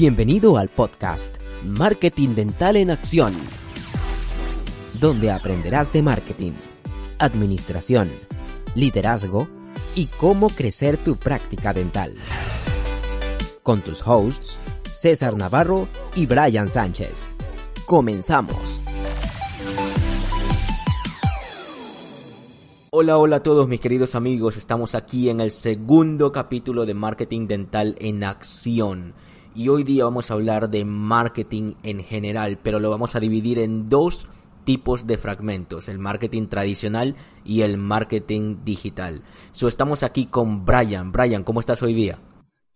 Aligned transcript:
Bienvenido 0.00 0.56
al 0.56 0.70
podcast 0.70 1.36
Marketing 1.62 2.30
Dental 2.30 2.76
en 2.76 2.90
Acción, 2.90 3.34
donde 4.98 5.30
aprenderás 5.30 5.92
de 5.92 6.00
marketing, 6.00 6.52
administración, 7.18 8.08
liderazgo 8.74 9.46
y 9.94 10.06
cómo 10.06 10.48
crecer 10.48 10.96
tu 10.96 11.16
práctica 11.16 11.74
dental. 11.74 12.14
Con 13.62 13.82
tus 13.82 14.00
hosts, 14.06 14.56
César 14.96 15.36
Navarro 15.36 15.86
y 16.16 16.24
Brian 16.24 16.68
Sánchez. 16.68 17.36
Comenzamos. 17.84 18.80
Hola, 22.88 23.18
hola 23.18 23.36
a 23.36 23.42
todos 23.42 23.68
mis 23.68 23.82
queridos 23.82 24.14
amigos. 24.14 24.56
Estamos 24.56 24.94
aquí 24.94 25.28
en 25.28 25.42
el 25.42 25.50
segundo 25.50 26.32
capítulo 26.32 26.86
de 26.86 26.94
Marketing 26.94 27.46
Dental 27.46 27.96
en 28.00 28.24
Acción. 28.24 29.12
Y 29.54 29.68
hoy 29.68 29.82
día 29.82 30.04
vamos 30.04 30.30
a 30.30 30.34
hablar 30.34 30.70
de 30.70 30.84
marketing 30.84 31.74
en 31.82 32.04
general, 32.04 32.58
pero 32.62 32.78
lo 32.78 32.88
vamos 32.88 33.16
a 33.16 33.20
dividir 33.20 33.58
en 33.58 33.88
dos 33.88 34.28
tipos 34.62 35.08
de 35.08 35.18
fragmentos, 35.18 35.88
el 35.88 35.98
marketing 35.98 36.46
tradicional 36.46 37.16
y 37.44 37.62
el 37.62 37.76
marketing 37.76 38.58
digital. 38.64 39.22
So, 39.50 39.66
estamos 39.66 40.04
aquí 40.04 40.26
con 40.26 40.64
Brian. 40.64 41.10
Brian, 41.10 41.42
¿cómo 41.42 41.58
estás 41.58 41.82
hoy 41.82 41.94
día? 41.94 42.18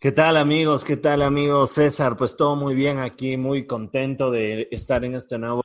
¿Qué 0.01 0.11
tal 0.11 0.37
amigos? 0.37 0.85
¿Qué 0.85 0.97
tal 0.97 1.23
amigos? 1.23 1.71
César, 1.71 2.17
pues 2.17 2.37
todo 2.37 2.57
muy 2.57 2.75
bien 2.75 2.99
aquí, 2.99 3.37
muy 3.37 3.67
contento 3.67 4.33
de 4.33 4.67
estar 4.73 5.05
en 5.05 5.15
este 5.15 5.39
nuevo 5.39 5.63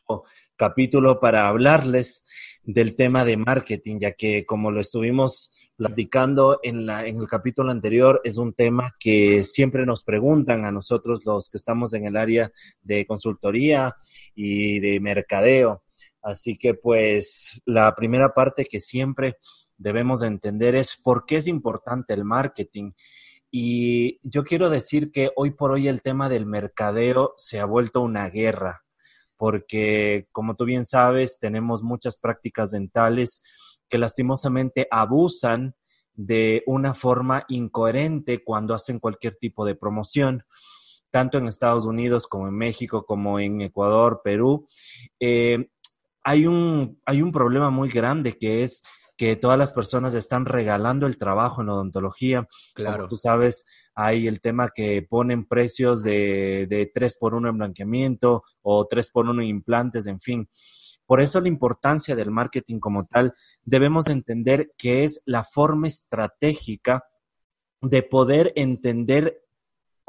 capítulo 0.56 1.20
para 1.20 1.48
hablarles 1.48 2.24
del 2.64 2.96
tema 2.96 3.26
de 3.26 3.38
marketing, 3.38 4.00
ya 4.00 4.12
que 4.12 4.46
como 4.46 4.72
lo 4.72 4.82
estuvimos 4.82 5.52
platicando 5.76 6.60
en, 6.62 6.86
la, 6.86 7.06
en 7.06 7.20
el 7.20 7.28
capítulo 7.28 7.72
anterior, 7.72 8.22
es 8.24 8.38
un 8.38 8.54
tema 8.54 8.96
que 9.00 9.44
siempre 9.44 9.86
nos 9.86 10.04
preguntan 10.04 10.66
a 10.66 10.72
nosotros 10.72 11.26
los 11.26 11.50
que 11.50 11.58
estamos 11.58 11.94
en 11.94 12.06
el 12.06 12.18
área 12.18 12.52
de 12.82 13.06
consultoría 13.06 13.96
y 14.36 14.80
de 14.80 15.00
mercadeo. 15.00 15.84
Así 16.22 16.56
que 16.56 16.74
pues 16.74 17.62
la 17.66 17.96
primera 17.96 18.34
parte 18.34 18.66
que 18.66 18.80
siempre 18.80 19.38
debemos 19.78 20.20
de 20.20 20.28
entender 20.28 20.76
es 20.76 21.00
por 21.02 21.26
qué 21.26 21.38
es 21.38 21.48
importante 21.48 22.14
el 22.14 22.26
marketing. 22.26 22.92
Y 23.52 24.20
yo 24.22 24.44
quiero 24.44 24.70
decir 24.70 25.12
que 25.12 25.32
hoy 25.36 25.52
por 25.52 25.72
hoy 25.72 25.88
el 25.88 26.02
tema 26.02 26.30
del 26.30 26.46
mercadeo 26.46 27.34
se 27.38 27.60
ha 27.60 27.66
vuelto 27.66 28.02
una 28.02 28.30
guerra, 28.30 28.84
porque 29.40 30.28
como 30.34 30.56
tú 30.56 30.66
bien 30.66 30.86
sabes, 30.86 31.40
tenemos 31.40 31.82
muchas 31.82 32.20
prácticas 32.20 32.72
dentales 32.72 33.42
que 33.88 33.98
lastimosamente 33.98 34.86
abusan 34.92 35.76
de 36.14 36.62
una 36.68 36.94
forma 36.94 37.46
incoherente 37.48 38.44
cuando 38.44 38.74
hacen 38.74 39.00
cualquier 39.00 39.38
tipo 39.38 39.66
de 39.66 39.76
promoción, 39.76 40.44
tanto 41.10 41.38
en 41.38 41.48
Estados 41.48 41.86
Unidos 41.86 42.28
como 42.28 42.50
en 42.50 42.56
México, 42.56 43.06
como 43.06 43.40
en 43.40 43.62
Ecuador, 43.62 44.20
Perú. 44.22 44.68
Eh, 45.22 45.70
hay, 46.22 46.46
un, 46.46 47.00
hay 47.06 47.22
un 47.22 47.32
problema 47.32 47.70
muy 47.70 47.88
grande 47.88 48.34
que 48.34 48.64
es 48.64 48.84
que 49.16 49.38
todas 49.38 49.58
las 49.58 49.72
personas 49.72 50.16
están 50.16 50.46
regalando 50.46 51.08
el 51.08 51.18
trabajo 51.18 51.62
en 51.62 51.70
odontología. 51.70 52.46
Claro. 52.74 52.98
Como 52.98 53.08
tú 53.08 53.16
sabes, 53.16 53.66
hay 54.02 54.28
el 54.28 54.40
tema 54.40 54.70
que 54.74 55.02
ponen 55.02 55.46
precios 55.46 56.02
de, 56.04 56.68
de 56.70 56.90
3 56.94 57.18
por 57.20 57.34
1 57.34 57.50
en 57.50 57.58
blanqueamiento 57.58 58.44
o 58.62 58.88
3 58.88 59.12
por 59.12 59.28
1 59.28 59.42
en 59.42 59.48
implantes, 59.50 60.08
en 60.08 60.22
fin. 60.22 60.48
Por 61.06 61.20
eso 61.20 61.42
la 61.42 61.50
importancia 61.50 62.16
del 62.16 62.32
marketing 62.32 62.80
como 62.80 63.06
tal, 63.08 63.34
debemos 63.62 64.08
entender 64.08 64.72
que 64.78 65.04
es 65.04 65.22
la 65.26 65.44
forma 65.44 65.88
estratégica 65.88 67.04
de 67.82 68.02
poder 68.04 68.54
entender 68.56 69.42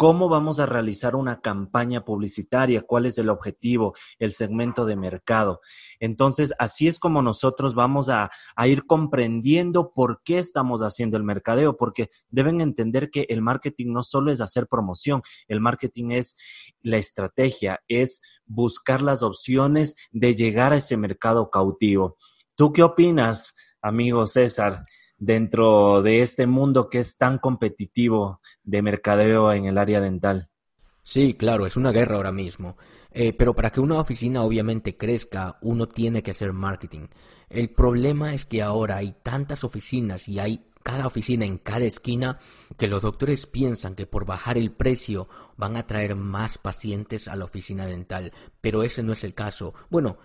cómo 0.01 0.31
vamos 0.31 0.61
a 0.61 0.65
realizar 0.65 1.15
una 1.15 1.43
campaña 1.43 2.07
publicitaria, 2.07 2.81
cuál 2.81 3.05
es 3.05 3.19
el 3.19 3.29
objetivo, 3.29 3.93
el 4.19 4.33
segmento 4.33 4.87
de 4.87 4.97
mercado. 4.97 5.61
Entonces, 5.99 6.55
así 6.59 6.89
es 6.89 6.99
como 6.99 7.21
nosotros 7.21 7.75
vamos 7.75 8.09
a, 8.09 8.31
ir 8.65 8.87
comprendiendo 8.87 9.93
por 9.93 10.23
qué 10.25 10.39
estamos 10.39 10.81
haciendo 10.81 11.19
el 11.19 11.23
mercadeo, 11.23 11.77
porque 11.77 12.09
deben 12.31 12.63
entender 12.63 13.11
que 13.11 13.27
el 13.29 13.43
marketing 13.43 13.93
no 13.93 14.03
solo 14.03 14.33
es 14.33 14.41
hacer 14.41 14.69
promoción, 14.69 15.21
el 15.49 15.61
marketing 15.61 16.13
es 16.13 16.39
la 16.81 16.97
estrategia, 16.97 17.83
es 17.87 18.23
buscar 18.47 19.03
las 19.03 19.23
opciones 19.23 19.97
de 20.13 20.35
llegar 20.35 20.73
a 20.73 20.79
ese 20.79 20.97
mercado 20.97 21.51
cautivo. 21.51 22.17
¿Tú 22.55 22.73
qué 22.73 22.83
opinas, 22.83 23.55
amigo 23.83 24.27
César? 24.27 24.87
Dentro 25.21 26.03
de 26.03 26.23
este 26.23 26.49
mundo 26.49 26.89
que 26.89 26.99
es 26.99 27.17
tan 27.17 27.39
competitivo 27.39 28.41
de 28.65 28.83
mercadeo 28.83 29.53
en 29.53 29.67
el 29.67 29.79
área 29.79 30.01
dental. 30.01 30.49
Sí, 31.03 31.35
claro, 31.35 31.67
es 31.67 31.77
una 31.77 31.93
guerra 31.93 32.17
ahora 32.17 32.33
mismo. 32.33 32.77
Eh, 33.13 33.33
pero 33.33 33.55
para 33.55 33.71
que 33.71 33.81
una 33.81 33.99
oficina 33.99 34.43
obviamente 34.43 34.97
crezca, 34.97 35.59
uno 35.63 35.89
tiene 35.89 36.23
que 36.23 36.31
hacer 36.31 36.53
marketing. 36.53 37.09
El 37.49 37.71
problema 37.71 38.35
es 38.35 38.45
que 38.47 38.63
ahora 38.63 38.97
hay 38.97 39.15
tantas 39.23 39.65
oficinas 39.65 40.29
y 40.29 40.39
hay 40.39 40.65
cada 40.83 41.07
oficina 41.07 41.45
en 41.45 41.59
cada 41.59 41.85
esquina 41.85 42.39
que 42.79 42.89
los 42.89 43.03
doctores 43.03 43.47
piensan 43.47 43.95
que 43.95 44.07
por 44.07 44.25
bajar 44.25 44.57
el 44.57 44.73
precio 44.73 45.29
van 45.57 45.77
a 45.77 45.87
traer 45.87 46.15
más 46.15 46.57
pacientes 46.57 47.29
a 47.29 47.37
la 47.37 47.45
oficina 47.45 47.87
dental, 47.87 48.33
pero 48.61 48.83
ese 48.83 49.03
no 49.03 49.13
es 49.13 49.25
el 49.25 49.35
caso. 49.35 49.75
Bueno, 49.91 50.19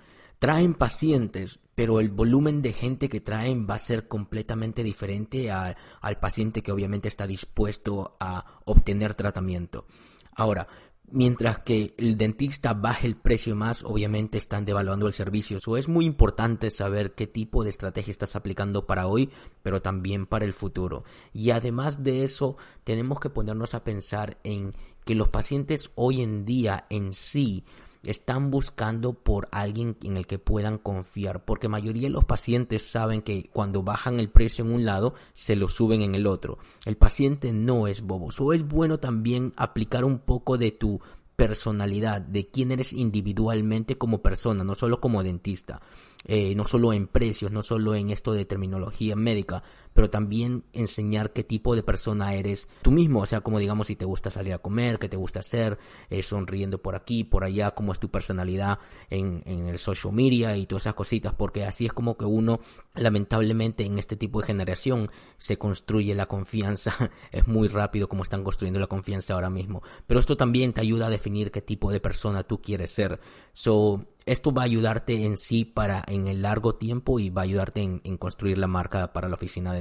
traen 0.46 0.76
pacientes, 0.76 1.60
pero 1.74 2.00
el 2.00 2.12
volumen 2.12 2.62
de 2.62 2.72
gente 2.72 3.10
que 3.10 3.20
traen 3.20 3.66
va 3.68 3.74
a 3.74 3.80
ser 3.80 4.08
completamente 4.08 4.84
diferente 4.84 5.50
al 5.50 6.20
paciente 6.22 6.62
que 6.62 6.72
obviamente 6.72 7.08
está 7.08 7.26
dispuesto 7.26 8.16
a 8.20 8.62
obtener 8.66 9.16
tratamiento. 9.16 9.88
Ahora, 10.36 10.68
mientras 11.10 11.58
que 11.62 11.96
el 11.98 12.16
dentista 12.16 12.76
baje 12.76 13.08
el 13.08 13.16
precio 13.16 13.56
más, 13.56 13.84
obviamente 13.84 14.38
están 14.38 14.66
devaluando 14.66 15.08
el 15.08 15.14
servicio. 15.14 15.58
Eso 15.58 15.78
es 15.78 15.88
muy 15.88 16.06
importante 16.06 16.70
saber 16.70 17.16
qué 17.16 17.26
tipo 17.26 17.64
de 17.64 17.72
estrategia 17.72 18.12
estás 18.12 18.36
aplicando 18.36 18.86
para 18.86 19.08
hoy, 19.08 19.32
pero 19.64 19.82
también 19.82 20.28
para 20.28 20.46
el 20.46 20.54
futuro. 20.54 21.06
Y 21.34 21.50
además 21.50 22.04
de 22.04 22.24
eso, 22.24 22.56
tenemos 22.84 23.20
que 23.20 23.32
ponernos 23.32 23.74
a 23.74 23.84
pensar 23.84 24.38
en 24.44 24.74
que 25.06 25.16
los 25.16 25.30
pacientes 25.30 25.90
hoy 25.96 26.22
en 26.22 26.46
día 26.46 26.86
en 26.92 27.14
sí 27.14 27.64
están 28.06 28.52
buscando 28.52 29.14
por 29.14 29.48
alguien 29.52 29.98
en 30.04 30.18
el 30.18 30.28
que 30.28 30.40
puedan 30.40 30.78
confiar, 30.78 31.44
porque 31.46 31.68
mayoría 31.68 32.04
de 32.04 32.14
los 32.14 32.26
pacientes 32.26 32.84
saben 32.84 33.22
que 33.22 33.50
cuando 33.52 33.84
bajan 33.84 34.20
el 34.20 34.30
precio 34.30 34.66
en 34.66 34.74
un 34.74 34.86
lado, 34.86 35.14
se 35.34 35.56
lo 35.56 35.70
suben 35.70 36.02
en 36.02 36.16
el 36.16 36.28
otro. 36.28 36.58
El 36.86 36.98
paciente 36.98 37.54
no 37.54 37.88
es 37.88 38.02
bobo, 38.02 38.30
o 38.38 38.54
es 38.54 38.68
bueno 38.68 39.00
también 39.00 39.54
aplicar 39.58 40.06
un 40.06 40.20
poco 40.20 40.58
de 40.58 40.72
tu 40.72 41.02
personalidad, 41.36 42.22
de 42.22 42.48
quién 42.48 42.72
eres 42.72 42.94
individualmente 42.94 43.98
como 43.98 44.22
persona, 44.22 44.64
no 44.64 44.76
solo 44.76 45.02
como 45.02 45.24
dentista, 45.24 45.82
eh, 46.26 46.56
no 46.56 46.64
solo 46.64 46.94
en 46.94 47.08
precios, 47.08 47.52
no 47.52 47.62
solo 47.62 47.96
en 47.96 48.10
esto 48.10 48.32
de 48.34 48.46
terminología 48.46 49.16
médica, 49.16 49.64
pero 49.96 50.10
también 50.10 50.66
enseñar 50.74 51.32
qué 51.32 51.46
tipo 51.46 51.74
de 51.74 51.82
persona 51.82 52.34
eres 52.34 52.68
tú 52.82 52.92
mismo, 52.92 53.22
o 53.22 53.26
sea, 53.26 53.40
como 53.40 53.60
digamos 53.60 53.88
si 53.88 53.96
te 53.96 54.04
gusta 54.04 54.30
salir 54.30 54.54
a 54.54 54.58
comer, 54.58 55.00
qué 55.00 55.08
te 55.08 55.16
gusta 55.16 55.40
hacer, 55.40 55.80
eh, 56.10 56.22
sonriendo 56.22 56.82
por 56.82 56.96
aquí, 56.96 57.24
por 57.24 57.46
allá, 57.46 57.72
cómo 57.72 57.94
es 57.94 58.00
tu 58.00 58.10
personalidad 58.12 58.80
en, 59.10 59.42
en 59.46 59.68
el 59.68 59.80
social 59.80 60.12
media 60.12 60.58
y 60.58 60.66
todas 60.66 60.84
esas 60.84 60.96
cositas, 60.96 61.34
porque 61.34 61.64
así 61.64 61.86
es 61.86 61.94
como 61.94 62.18
que 62.18 62.26
uno, 62.26 62.60
lamentablemente 62.94 63.86
en 63.86 63.98
este 63.98 64.18
tipo 64.18 64.42
de 64.42 64.48
generación, 64.48 65.10
se 65.38 65.58
construye 65.58 66.14
la 66.14 66.26
confianza, 66.26 66.94
es 67.32 67.48
muy 67.48 67.70
rápido 67.70 68.10
como 68.10 68.24
están 68.24 68.44
construyendo 68.44 68.82
la 68.82 68.88
confianza 68.88 69.34
ahora 69.34 69.50
mismo, 69.50 69.82
pero 70.08 70.20
esto 70.20 70.36
también 70.36 70.74
te 70.74 70.82
ayuda 70.82 71.08
a 71.08 71.10
definir 71.10 71.52
qué 71.52 71.62
tipo 71.62 71.90
de 71.90 72.02
persona 72.02 72.44
tú 72.44 72.62
quieres 72.62 72.92
ser. 72.92 73.22
So, 73.54 74.06
esto 74.26 74.52
va 74.52 74.64
a 74.64 74.66
ayudarte 74.66 75.26
en 75.26 75.38
sí 75.38 75.66
para 75.66 76.04
en 76.08 76.28
el 76.28 76.42
largo 76.42 76.76
tiempo 76.76 77.20
y 77.20 77.30
va 77.30 77.42
a 77.42 77.44
ayudarte 77.44 77.82
en, 77.82 78.02
en, 78.04 78.18
construir 78.18 78.58
la 78.58 78.68
marca 78.68 79.14
para 79.14 79.30
la 79.30 79.36
oficina 79.36 79.72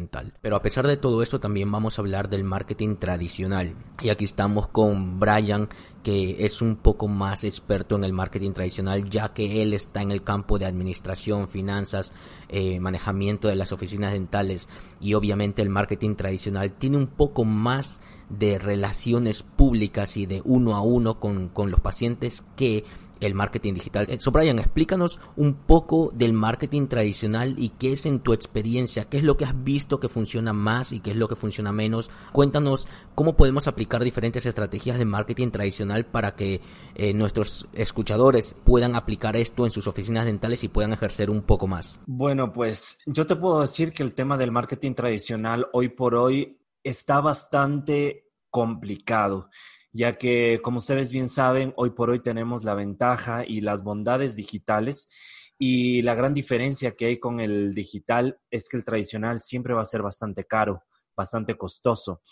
Pero 0.41 0.57
a 0.57 0.63
pesar 0.63 0.87
de 0.87 0.97
todo 0.97 1.23
esto 1.23 1.41
también 1.41 1.71
vamos 1.71 1.99
a 1.99 2.03
hablar 2.03 2.29
del 2.29 2.45
marketing 2.45 2.97
tradicional. 2.97 3.75
Y 4.03 4.09
aquí 4.09 4.25
estamos 4.25 4.69
con 4.69 5.19
Brian 5.21 5.69
que 6.05 6.45
es 6.45 6.61
un 6.61 6.77
poco 6.77 7.09
más 7.09 7.45
experto 7.45 7.97
en 7.97 8.05
el 8.05 8.13
marketing 8.13 8.53
tradicional 8.53 9.09
ya 9.09 9.33
que 9.33 9.63
él 9.63 9.73
está 9.73 10.03
en 10.03 10.11
el 10.11 10.23
campo 10.23 10.59
de 10.59 10.67
administración, 10.67 11.49
finanzas, 11.49 12.13
eh, 12.51 12.79
manejamiento 12.79 13.49
de 13.49 13.57
las 13.57 13.73
oficinas 13.73 14.13
dentales 14.13 14.69
y 15.01 15.15
obviamente 15.15 15.63
el 15.63 15.71
marketing 15.71 16.15
tradicional 16.15 16.73
tiene 16.73 16.99
un 16.99 17.07
poco 17.07 17.45
más 17.45 18.01
de 18.29 18.59
relaciones 18.59 19.43
públicas 19.43 20.17
y 20.17 20.27
de 20.27 20.43
uno 20.45 20.77
a 20.77 20.83
uno 20.83 21.19
con, 21.21 21.49
con 21.49 21.71
los 21.71 21.81
pacientes 21.81 22.45
que 22.55 22.85
el 23.21 23.35
marketing 23.35 23.75
digital. 23.75 24.07
So, 24.19 24.31
Brian, 24.31 24.59
explícanos 24.59 25.21
un 25.37 25.55
poco 25.55 26.11
del 26.15 26.33
marketing 26.33 26.89
tradicional 26.89 27.55
y 27.59 27.71
qué 27.71 27.93
es 27.93 28.07
en 28.07 28.21
tu 28.21 28.33
experiencia, 28.33 29.05
qué 29.09 29.19
es 29.19 29.25
lo 29.25 29.37
que 29.37 29.45
has 29.45 29.65
visto 29.65 30.01
que 30.01 30.09
funciona 30.09 30.53
más 30.53 30.93
y 30.93 31.01
qué 31.01 31.13
es 31.13 31.17
lo 31.17 31.29
que 31.29 31.37
funciona 31.37 31.73
menos. 31.73 32.11
Cuéntanos 32.33 32.89
cómo 33.15 33.37
podemos 33.37 33.69
aplicar 33.69 34.03
diferentes 34.03 34.47
estrategias 34.47 34.99
de 34.99 35.05
marketing 35.05 35.51
tradicional 35.51 36.07
para 36.07 36.35
que 36.35 36.61
eh, 36.95 37.13
nuestros 37.15 37.69
escuchadores 37.73 38.57
puedan 38.65 38.95
aplicar 38.95 39.37
esto 39.37 39.65
en 39.65 39.71
sus 39.71 39.87
oficinas 39.87 40.27
dentales 40.27 40.65
y 40.65 40.69
puedan 40.69 40.93
ejercer 40.93 41.31
un 41.31 41.43
poco 41.43 41.67
más. 41.67 42.01
Bueno, 42.07 42.53
pues 42.53 42.99
yo 43.07 43.27
te 43.27 43.37
puedo 43.37 43.61
decir 43.61 43.93
que 43.93 44.03
el 44.03 44.15
tema 44.15 44.37
del 44.37 44.53
marketing 44.53 44.95
tradicional 44.95 45.67
hoy 45.73 45.89
por 45.89 46.15
hoy 46.15 46.59
está 46.83 47.21
bastante 47.21 48.31
complicado 48.51 49.49
ya 49.95 50.15
que, 50.15 50.61
como 50.63 50.79
ustedes 50.79 51.13
bien 51.13 51.29
saben, 51.29 51.73
hoy 51.77 51.91
por 51.91 52.11
hoy 52.11 52.21
tenemos 52.21 52.65
la 52.65 52.75
ventaja 52.75 53.45
y 53.47 53.61
las 53.61 53.85
bondades 53.85 54.35
digitales 54.35 55.09
y 55.57 56.03
la 56.03 56.17
gran 56.17 56.35
diferencia 56.35 56.97
que 56.97 57.07
hay 57.07 57.19
con 57.19 57.39
el 57.39 57.75
digital 57.75 58.41
es 58.51 58.69
que 58.69 58.77
el 58.77 58.85
tradicional 58.85 59.39
siempre 59.39 59.73
va 59.73 59.83
a 59.83 59.87
ser 59.87 60.03
bastante 60.03 60.45
caro, 60.47 60.83
bastante 61.17 61.57
costoso. 61.57 62.23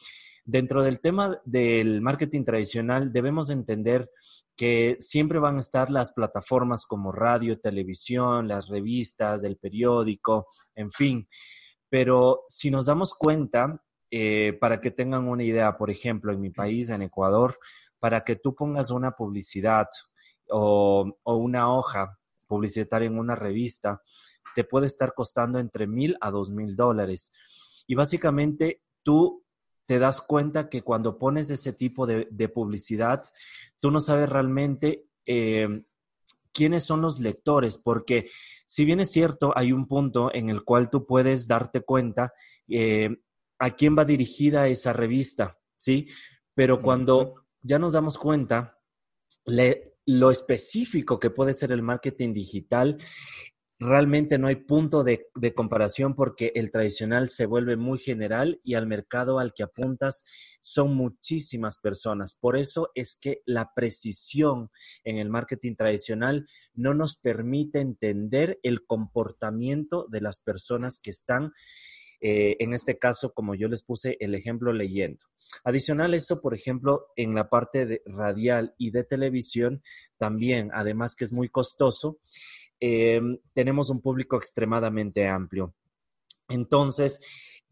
Dentro 0.45 0.83
del 0.83 1.01
tema 1.01 1.41
del 1.45 2.01
marketing 2.01 2.43
tradicional 2.45 3.13
debemos 3.13 3.49
entender 3.49 4.11
que 4.57 4.97
siempre 4.99 5.39
van 5.39 5.57
a 5.57 5.61
estar 5.61 5.89
las 5.89 6.13
plataformas 6.13 6.85
como 6.85 7.13
radio, 7.13 7.61
televisión, 7.61 8.49
las 8.49 8.69
revistas, 8.69 9.45
el 9.45 9.57
periódico, 9.57 10.49
en 10.75 10.91
fin. 10.91 11.29
Pero 11.89 12.45
si 12.49 12.73
nos 12.73 12.87
damos 12.87 13.15
cuenta, 13.15 13.81
eh, 14.15 14.53
para 14.61 14.79
que 14.79 14.91
tengan 14.91 15.27
una 15.27 15.43
idea, 15.43 15.79
por 15.79 15.91
ejemplo, 15.91 16.33
en 16.33 16.41
mi 16.43 16.51
país, 16.51 16.91
en 16.91 17.01
Ecuador, 17.01 17.59
para 17.99 18.23
que 18.25 18.37
tú 18.37 18.55
pongas 18.55 18.91
una 18.91 19.13
publicidad 19.13 19.89
o, 20.51 21.19
o 21.23 21.37
una 21.37 21.73
hoja 21.73 22.19
publicitaria 22.47 23.07
en 23.07 23.19
una 23.19 23.35
revista, 23.35 24.03
te 24.55 24.65
puede 24.65 24.87
estar 24.87 25.15
costando 25.15 25.59
entre 25.59 25.87
mil 25.87 26.19
a 26.21 26.31
dos 26.31 26.51
mil 26.51 26.77
dólares. 26.77 27.33
Y 27.87 27.95
básicamente 27.95 28.83
tú 29.03 29.43
te 29.87 29.99
das 29.99 30.21
cuenta 30.21 30.69
que 30.69 30.83
cuando 30.83 31.19
pones 31.19 31.49
ese 31.49 31.73
tipo 31.73 32.07
de, 32.07 32.49
publicidad, 32.49 33.23
tú 33.81 33.91
no 33.91 34.01
sabes 34.01 34.29
realmente 34.29 35.07
eh, 35.25 35.85
quiénes 36.53 36.85
son 36.85 37.01
los 37.01 37.19
lectores, 37.19 37.79
porque 37.79 38.31
si 38.67 38.85
bien 38.85 39.01
es 39.01 39.11
cierto, 39.11 39.53
hay 39.57 39.73
un 39.73 39.89
punto 39.89 40.33
en 40.35 40.51
el 40.51 40.65
cual 40.65 40.91
tú 40.91 41.07
puedes 41.07 41.49
darte 41.49 41.81
cuenta 41.81 42.33
eh, 42.69 43.17
a 43.63 43.71
quién 43.77 43.97
va 43.97 44.05
dirigida 44.05 44.67
esa 44.67 44.93
revista, 44.93 45.57
¿sí? 45.79 46.09
Pero 46.53 46.83
cuando 46.83 47.47
ya 47.63 47.79
nos 47.79 47.93
damos 47.93 48.19
cuenta, 48.19 48.77
lo 50.05 50.31
específico 50.33 51.21
que 51.21 51.31
puede 51.31 51.55
ser 51.55 51.71
el 51.71 51.81
marketing 51.81 52.33
digital 52.33 52.99
realmente 53.83 54.39
no 54.39 54.47
hay 54.47 54.57
punto 54.57 55.03
de, 55.03 55.29
comparación 55.55 56.15
porque 56.15 56.53
el 56.55 56.71
tradicional 56.71 57.29
se 57.29 57.47
vuelve 57.47 57.77
muy 57.77 57.99
general 57.99 58.61
y 58.63 58.75
al 58.75 58.87
mercado 58.87 59.39
al 59.39 59.53
que 59.53 59.65
apuntas 59.65 60.25
son 60.61 60.95
muchísimas 60.95 61.79
personas. 61.79 62.37
Por 62.37 62.57
eso 62.57 62.91
es 62.95 63.19
que 63.21 63.43
la 63.45 63.73
precisión 63.75 64.71
en 65.05 65.19
el 65.19 65.31
marketing 65.31 65.75
tradicional 65.75 66.47
no 66.75 66.95
nos 66.95 67.17
permite 67.17 67.81
entender 67.81 68.59
el 68.63 68.87
comportamiento 68.87 70.07
de 70.09 70.21
las 70.21 70.41
personas 70.41 71.01
que 71.01 71.11
están, 71.11 71.53
eh, 72.23 72.57
en 72.61 72.73
este 72.73 72.99
caso, 72.99 73.33
como 73.35 73.55
yo 73.55 73.69
les 73.69 73.83
puse 73.83 74.17
el 74.21 74.35
ejemplo 74.35 74.73
leyendo. 74.73 75.27
Adicional 75.65 76.15
eso, 76.15 76.41
por 76.41 76.55
ejemplo, 76.55 77.09
en 77.17 77.35
la 77.35 77.51
parte 77.51 77.85
de 77.85 78.03
radial 78.07 78.75
y 78.79 78.91
de 78.91 79.05
televisión, 79.05 79.83
también, 80.17 80.71
además 80.73 81.15
que 81.15 81.25
es 81.25 81.33
muy 81.33 81.51
costoso, 81.51 82.21
Em, 82.85 83.39
tenemos 83.55 83.91
un 83.91 84.01
público 84.01 84.37
extremadamente 84.37 85.29
amplio. 85.29 85.73
Entonces, 86.49 87.21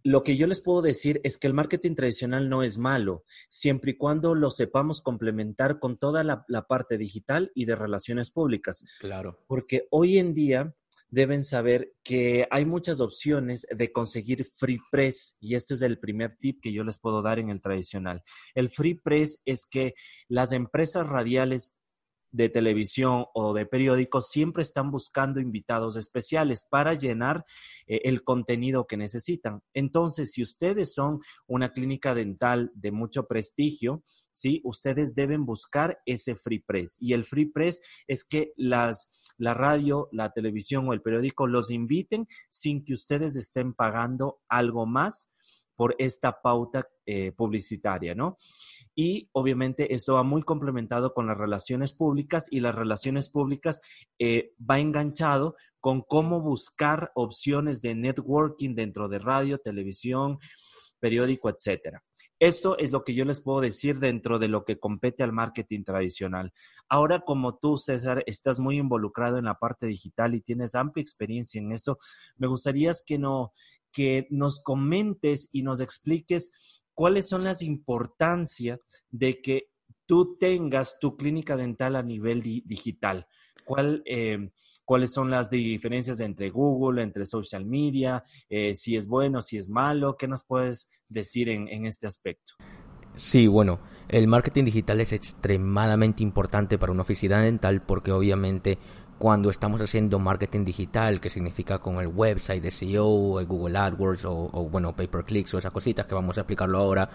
lo 0.05 0.23
que 0.23 0.37
yo 0.37 0.47
les 0.47 0.61
puedo 0.61 0.83
decir 0.83 1.21
es 1.25 1.37
que 1.37 1.49
el 1.49 1.53
marketing 1.53 1.97
tradicional 1.97 2.49
no 2.49 2.63
es 2.63 2.79
malo, 2.79 3.25
siempre 3.49 3.91
y 3.91 3.97
cuando 3.97 4.37
lo 4.37 4.53
sepamos 4.53 5.03
complementar 5.03 5.81
con 5.81 5.99
toda 5.99 6.23
la, 6.23 6.47
parte 6.69 6.97
digital 6.97 7.51
y 7.57 7.65
de 7.65 7.75
relaciones 7.75 8.31
públicas. 8.31 8.85
Claro. 9.01 9.41
Porque 9.49 9.89
hoy 9.91 10.19
en 10.19 10.33
día 10.33 10.77
deben 11.11 11.43
saber 11.43 11.93
que 12.03 12.47
hay 12.51 12.65
muchas 12.65 13.01
opciones 13.01 13.67
de 13.71 13.93
conseguir 13.93 14.45
free 14.45 14.79
press 14.91 15.37
y 15.41 15.55
este 15.55 15.75
es 15.75 15.83
el 15.83 15.99
primer 15.99 16.37
tip 16.37 16.61
que 16.63 16.73
yo 16.73 16.85
les 16.85 16.99
puedo 16.99 17.23
dar 17.23 17.39
en 17.39 17.51
el 17.51 17.61
tradicional. 17.61 18.23
El 18.55 18.71
free 18.71 18.95
press 18.95 19.43
es 19.45 19.67
que 19.67 19.95
las 20.29 20.53
empresas 20.53 21.09
radiales 21.09 21.80
de 22.33 22.49
televisión 22.49 23.27
o 23.35 23.53
de 23.53 23.67
periódicos 23.67 24.29
siempre 24.29 24.63
están 24.63 24.91
buscando 24.91 25.41
invitados 25.41 25.97
especiales 25.97 26.65
para 26.69 26.95
llenar 26.95 27.45
eh, 27.87 28.01
el 28.05 28.23
contenido 28.23 28.87
que 28.87 28.97
necesitan. 28.97 29.63
Entonces, 29.75 30.33
si 30.33 30.43
ustedes 30.43 30.95
son 30.95 31.21
una 31.47 31.71
clínica 31.71 32.15
dental 32.15 32.71
de 32.75 32.93
mucho 32.93 33.27
prestigio, 33.27 34.03
¿sí? 34.31 34.61
Ustedes 34.65 35.15
deben 35.15 35.45
buscar 35.45 35.99
ese 36.07 36.35
free 36.35 36.61
press. 36.61 36.97
Y 37.01 37.13
el 37.13 37.25
free 37.25 37.51
press 37.51 37.81
es 38.07 38.25
que 38.25 38.53
las, 38.57 39.35
la 39.39 39.55
radio, 39.55 40.09
la 40.13 40.33
televisión 40.33 40.89
o 40.89 40.93
el 40.93 41.03
periódico 41.03 41.47
los 41.47 41.71
inviten 41.71 42.27
sin 42.51 42.85
que 42.85 42.93
ustedes 42.93 43.37
estén 43.37 43.75
pagando 43.75 44.41
algo 44.49 44.87
más 44.87 45.33
por 45.81 45.95
esta 45.97 46.43
pauta 46.43 46.87
eh, 47.07 47.33
publicitaria, 47.33 48.15
¿no? 48.15 48.37
y 48.95 49.31
obviamente 49.33 49.95
eso 49.95 50.17
va 50.17 50.23
muy 50.23 50.43
complementado 50.43 51.15
con 51.15 51.27
las 51.27 51.39
relaciones 51.39 51.95
públicas 51.95 52.49
y 52.51 52.61
las 52.61 52.75
relaciones 52.75 53.31
públicas 53.31 53.81
eh, 54.19 54.53
va 54.59 54.79
enganchado 54.79 55.57
con 55.81 56.03
cómo 56.03 56.43
buscar 56.43 57.11
opciones 57.15 57.81
de 57.81 57.95
networking 57.95 58.75
dentro 58.75 59.09
de 59.09 59.19
radio, 59.19 59.57
televisión, 59.57 60.39
periódico, 60.99 61.49
etcétera. 61.49 62.05
Esto 62.39 62.77
es 62.77 62.93
lo 62.93 63.03
que 63.03 63.15
yo 63.15 63.25
les 63.25 63.41
puedo 63.41 63.63
decir 63.63 63.99
dentro 64.01 64.39
de 64.39 64.49
lo 64.49 64.67
que 64.67 64.79
compete 64.79 65.23
al 65.23 65.33
marketing 65.33 65.85
tradicional. 65.85 66.53
Ahora, 66.87 67.21
como 67.21 67.57
tú, 67.57 67.79
César, 67.79 68.23
estás 68.27 68.61
muy 68.61 68.79
involucrado 68.79 69.39
en 69.39 69.47
la 69.47 69.55
parte 69.55 69.87
digital 69.87 70.35
y 70.35 70.43
tienes 70.43 70.75
amplia 70.75 71.03
experiencia 71.03 71.59
en 71.59 71.73
eso, 71.73 71.99
me 72.37 72.49
gustaría 72.49 72.93
que, 73.07 73.19
no, 73.19 73.53
que 73.93 74.27
nos 74.31 74.61
comentes 74.63 75.49
y 75.53 75.63
nos 75.63 75.81
expliques 75.81 76.53
cuáles 76.95 77.29
son 77.29 77.45
las 77.45 77.63
importancias 77.63 78.81
de 79.11 79.41
que 79.41 79.71
tú 80.07 80.37
tengas 80.39 80.99
tu 81.01 81.17
clínica 81.17 81.57
dental 81.57 81.97
a 81.97 82.03
nivel 82.03 82.43
digital. 82.43 83.27
¿Cuál, 83.65 84.03
eh, 84.05 84.51
¿Cuáles 84.85 85.13
son 85.13 85.31
las 85.31 85.49
diferencias 85.51 86.21
entre 86.21 86.51
Google, 86.51 87.03
entre 87.03 87.27
social 87.27 87.65
media? 87.65 88.25
Eh, 88.49 88.75
si 88.75 88.97
es 88.97 89.07
bueno, 89.07 89.41
si 89.41 89.57
es 89.57 89.71
malo. 89.71 90.17
¿Qué 90.17 90.27
nos 90.27 90.45
puedes 90.45 90.89
decir 91.09 91.49
en, 91.49 91.69
en 91.69 91.87
este 91.87 92.07
aspecto? 92.07 92.55
Sí, 93.15 93.47
bueno, 93.47 93.81
el 94.09 94.27
marketing 94.27 94.65
digital 94.65 95.01
es 95.01 95.13
extremadamente 95.13 96.23
importante 96.23 96.79
para 96.79 96.93
una 96.93 97.03
oficina 97.03 97.41
dental 97.41 97.83
porque 97.83 98.13
obviamente 98.13 98.79
cuando 99.21 99.51
estamos 99.51 99.83
haciendo 99.83 100.19
marketing 100.19 100.65
digital, 100.65 101.21
que 101.21 101.29
significa 101.29 101.79
con 101.79 102.01
el 102.01 102.07
website 102.07 102.63
de 102.63 102.71
SEO, 102.71 103.05
Google 103.45 103.77
AdWords 103.77 104.25
o, 104.25 104.67
bueno, 104.73 104.97
pay 104.97 105.09
per 105.09 105.25
clicks 105.25 105.53
o 105.53 105.59
esas 105.59 105.73
cositas 105.73 106.07
que 106.07 106.15
vamos 106.15 106.39
a 106.39 106.41
explicarlo 106.41 106.79
ahora, 106.79 107.11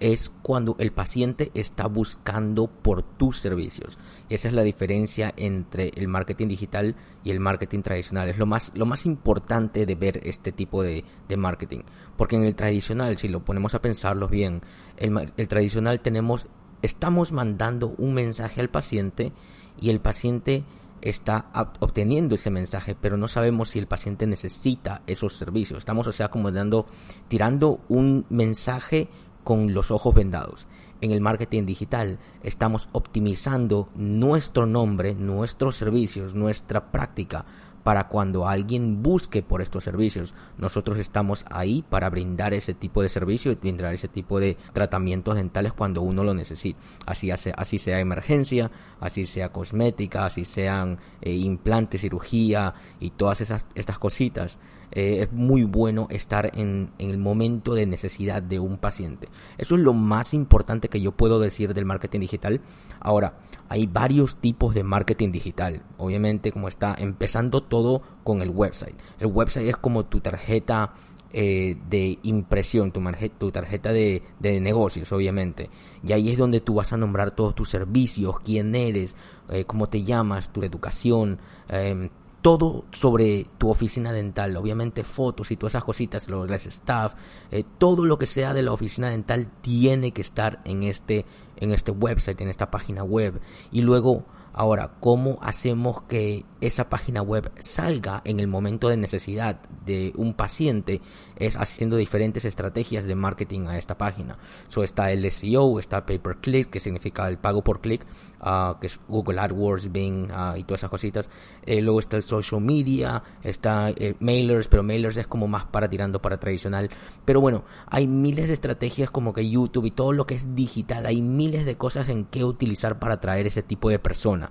es 0.00 0.32
cuando 0.40 0.74
el 0.78 0.90
paciente 0.90 1.50
está 1.52 1.86
buscando 1.86 2.66
por 2.66 3.02
tus 3.02 3.40
servicios. 3.40 3.98
Esa 4.30 4.48
es 4.48 4.54
la 4.54 4.62
diferencia 4.62 5.34
entre 5.36 5.92
el 5.96 6.08
marketing 6.08 6.48
digital 6.48 6.96
y 7.24 7.30
el 7.30 7.40
marketing 7.40 7.82
tradicional. 7.82 8.30
Es 8.30 8.38
lo 8.38 8.46
más, 8.46 8.72
lo 8.74 8.86
más 8.86 9.04
importante 9.04 9.84
de 9.84 9.94
ver 9.96 10.18
este 10.24 10.52
tipo 10.52 10.82
de, 10.82 11.04
marketing. 11.36 11.80
Porque 12.16 12.36
en 12.36 12.44
el 12.44 12.54
tradicional, 12.54 13.18
si 13.18 13.28
lo 13.28 13.44
ponemos 13.44 13.74
a 13.74 13.82
pensarlo 13.82 14.28
bien, 14.28 14.62
el, 14.96 15.30
el 15.36 15.48
tradicional 15.48 16.00
tenemos, 16.00 16.46
estamos 16.80 17.32
mandando 17.32 17.88
un 17.98 18.14
mensaje 18.14 18.62
al 18.62 18.70
paciente 18.70 19.34
y 19.78 19.90
el 19.90 20.00
paciente 20.00 20.64
está 21.02 21.50
obteniendo 21.80 22.34
ese 22.34 22.50
mensaje, 22.50 22.96
pero 23.00 23.16
no 23.16 23.28
sabemos 23.28 23.70
si 23.70 23.78
el 23.78 23.86
paciente 23.86 24.26
necesita 24.26 25.02
esos 25.06 25.34
servicios. 25.36 25.78
Estamos, 25.78 26.06
o 26.06 26.12
sea, 26.12 26.28
como 26.28 26.50
dando, 26.50 26.86
tirando 27.28 27.80
un 27.88 28.26
mensaje 28.28 29.08
con 29.44 29.72
los 29.74 29.90
ojos 29.90 30.14
vendados. 30.14 30.66
En 31.00 31.12
el 31.12 31.20
marketing 31.20 31.64
digital 31.64 32.18
estamos 32.42 32.90
optimizando 32.92 33.88
nuestro 33.94 34.66
nombre, 34.66 35.14
nuestros 35.14 35.76
servicios, 35.76 36.34
nuestra 36.34 36.90
práctica 36.92 37.46
para 37.82 38.08
cuando 38.08 38.46
alguien 38.46 39.02
busque 39.02 39.42
por 39.42 39.62
estos 39.62 39.84
servicios. 39.84 40.34
Nosotros 40.58 40.98
estamos 40.98 41.44
ahí 41.50 41.84
para 41.88 42.10
brindar 42.10 42.54
ese 42.54 42.74
tipo 42.74 43.02
de 43.02 43.08
servicio 43.08 43.52
y 43.52 43.56
brindar 43.56 43.94
ese 43.94 44.08
tipo 44.08 44.40
de 44.40 44.56
tratamientos 44.72 45.36
dentales 45.36 45.72
cuando 45.72 46.02
uno 46.02 46.24
lo 46.24 46.34
necesita. 46.34 46.78
Así, 47.06 47.30
así 47.30 47.78
sea 47.78 48.00
emergencia, 48.00 48.70
así 49.00 49.24
sea 49.24 49.50
cosmética, 49.50 50.26
así 50.26 50.44
sean 50.44 50.98
eh, 51.20 51.32
implantes, 51.32 52.02
cirugía 52.02 52.74
y 52.98 53.10
todas 53.10 53.40
esas, 53.40 53.66
estas 53.74 53.98
cositas. 53.98 54.58
Eh, 54.92 55.22
es 55.22 55.32
muy 55.32 55.64
bueno 55.64 56.06
estar 56.10 56.50
en, 56.58 56.90
en, 56.98 57.10
el 57.10 57.18
momento 57.18 57.74
de 57.74 57.86
necesidad 57.86 58.42
de 58.42 58.58
un 58.58 58.78
paciente. 58.78 59.28
Eso 59.58 59.74
es 59.76 59.80
lo 59.80 59.92
más 59.92 60.34
importante 60.34 60.88
que 60.88 61.00
yo 61.00 61.12
puedo 61.12 61.38
decir 61.38 61.74
del 61.74 61.84
marketing 61.84 62.20
digital. 62.20 62.60
Ahora, 63.00 63.34
hay 63.68 63.86
varios 63.86 64.36
tipos 64.36 64.74
de 64.74 64.82
marketing 64.82 65.30
digital. 65.30 65.82
Obviamente, 65.96 66.52
como 66.52 66.68
está 66.68 66.94
empezando 66.98 67.62
todo 67.62 68.02
con 68.24 68.42
el 68.42 68.50
website. 68.50 68.96
El 69.18 69.28
website 69.28 69.68
es 69.68 69.76
como 69.76 70.06
tu 70.06 70.20
tarjeta 70.20 70.92
eh, 71.32 71.76
de 71.88 72.18
impresión, 72.24 72.90
tu, 72.90 73.52
tarjeta 73.52 73.92
de, 73.92 74.20
negocios, 74.40 75.12
obviamente. 75.12 75.70
Y 76.02 76.12
ahí 76.12 76.30
es 76.30 76.36
donde 76.36 76.60
tú 76.60 76.74
vas 76.74 76.92
a 76.92 76.96
nombrar 76.96 77.30
todos 77.30 77.54
tus 77.54 77.70
servicios, 77.70 78.40
quién 78.40 78.74
eres, 78.74 79.14
eh, 79.48 79.64
cómo 79.64 79.88
te 79.88 80.02
llamas, 80.02 80.52
tu 80.52 80.64
educación, 80.64 81.38
em, 81.68 82.10
todo 82.42 82.84
sobre 82.90 83.46
tu 83.58 83.70
oficina 83.70 84.12
dental, 84.12 84.56
obviamente 84.56 85.04
fotos 85.04 85.50
y 85.50 85.56
todas 85.56 85.72
esas 85.72 85.84
cositas, 85.84 86.28
los 86.28 86.50
staff, 86.66 87.14
eh, 87.50 87.64
todo 87.78 88.04
lo 88.04 88.18
que 88.18 88.26
sea 88.26 88.54
de 88.54 88.62
la 88.62 88.72
oficina 88.72 89.10
dental 89.10 89.50
tiene 89.60 90.12
que 90.12 90.22
estar 90.22 90.60
en 90.64 90.82
este, 90.82 91.26
en 91.56 91.72
este 91.72 91.90
website, 91.90 92.40
en 92.40 92.48
esta 92.48 92.70
página 92.70 93.04
web. 93.04 93.40
Y 93.70 93.82
luego 93.82 94.24
Ahora, 94.52 94.96
¿cómo 94.98 95.38
hacemos 95.42 96.02
que 96.02 96.44
esa 96.60 96.88
página 96.88 97.22
web 97.22 97.52
salga 97.60 98.20
en 98.24 98.40
el 98.40 98.48
momento 98.48 98.88
de 98.88 98.96
necesidad 98.96 99.60
de 99.86 100.12
un 100.16 100.34
paciente? 100.34 101.00
Es 101.40 101.56
haciendo 101.56 101.96
diferentes 101.96 102.44
estrategias 102.44 103.06
de 103.06 103.16
marketing 103.16 103.66
a 103.66 103.76
esta 103.76 103.98
página. 103.98 104.38
So, 104.68 104.84
está 104.84 105.10
el 105.10 105.28
SEO, 105.28 105.80
está 105.80 106.06
pay 106.06 106.18
per 106.18 106.36
click, 106.36 106.70
que 106.70 106.78
significa 106.78 107.26
el 107.28 107.38
pago 107.38 107.64
por 107.64 107.80
clic, 107.80 108.06
ah, 108.40 108.76
que 108.80 108.86
es 108.86 109.00
Google 109.08 109.40
AdWords, 109.40 109.90
Bing 109.90 110.28
ah, 110.30 110.54
y 110.56 110.62
todas 110.62 110.80
esas 110.80 110.90
cositas. 110.90 111.28
Eh, 111.66 111.80
luego 111.80 111.98
está 111.98 112.16
el 112.16 112.22
social 112.22 112.60
media, 112.60 113.24
está 113.42 113.90
eh, 113.90 114.14
mailers, 114.20 114.68
pero 114.68 114.84
mailers 114.84 115.16
es 115.16 115.26
como 115.26 115.48
más 115.48 115.64
para 115.64 115.90
tirando 115.90 116.22
para 116.22 116.38
tradicional. 116.38 116.88
Pero 117.24 117.40
bueno, 117.40 117.64
hay 117.88 118.06
miles 118.06 118.46
de 118.46 118.54
estrategias 118.54 119.10
como 119.10 119.32
que 119.32 119.50
YouTube 119.50 119.86
y 119.86 119.90
todo 119.90 120.12
lo 120.12 120.26
que 120.26 120.36
es 120.36 120.54
digital. 120.54 121.06
Hay 121.06 121.20
miles 121.20 121.64
de 121.64 121.76
cosas 121.76 122.08
en 122.08 122.26
qué 122.26 122.44
utilizar 122.44 123.00
para 123.00 123.14
atraer 123.14 123.48
ese 123.48 123.64
tipo 123.64 123.90
de 123.90 123.98
personas 123.98 124.50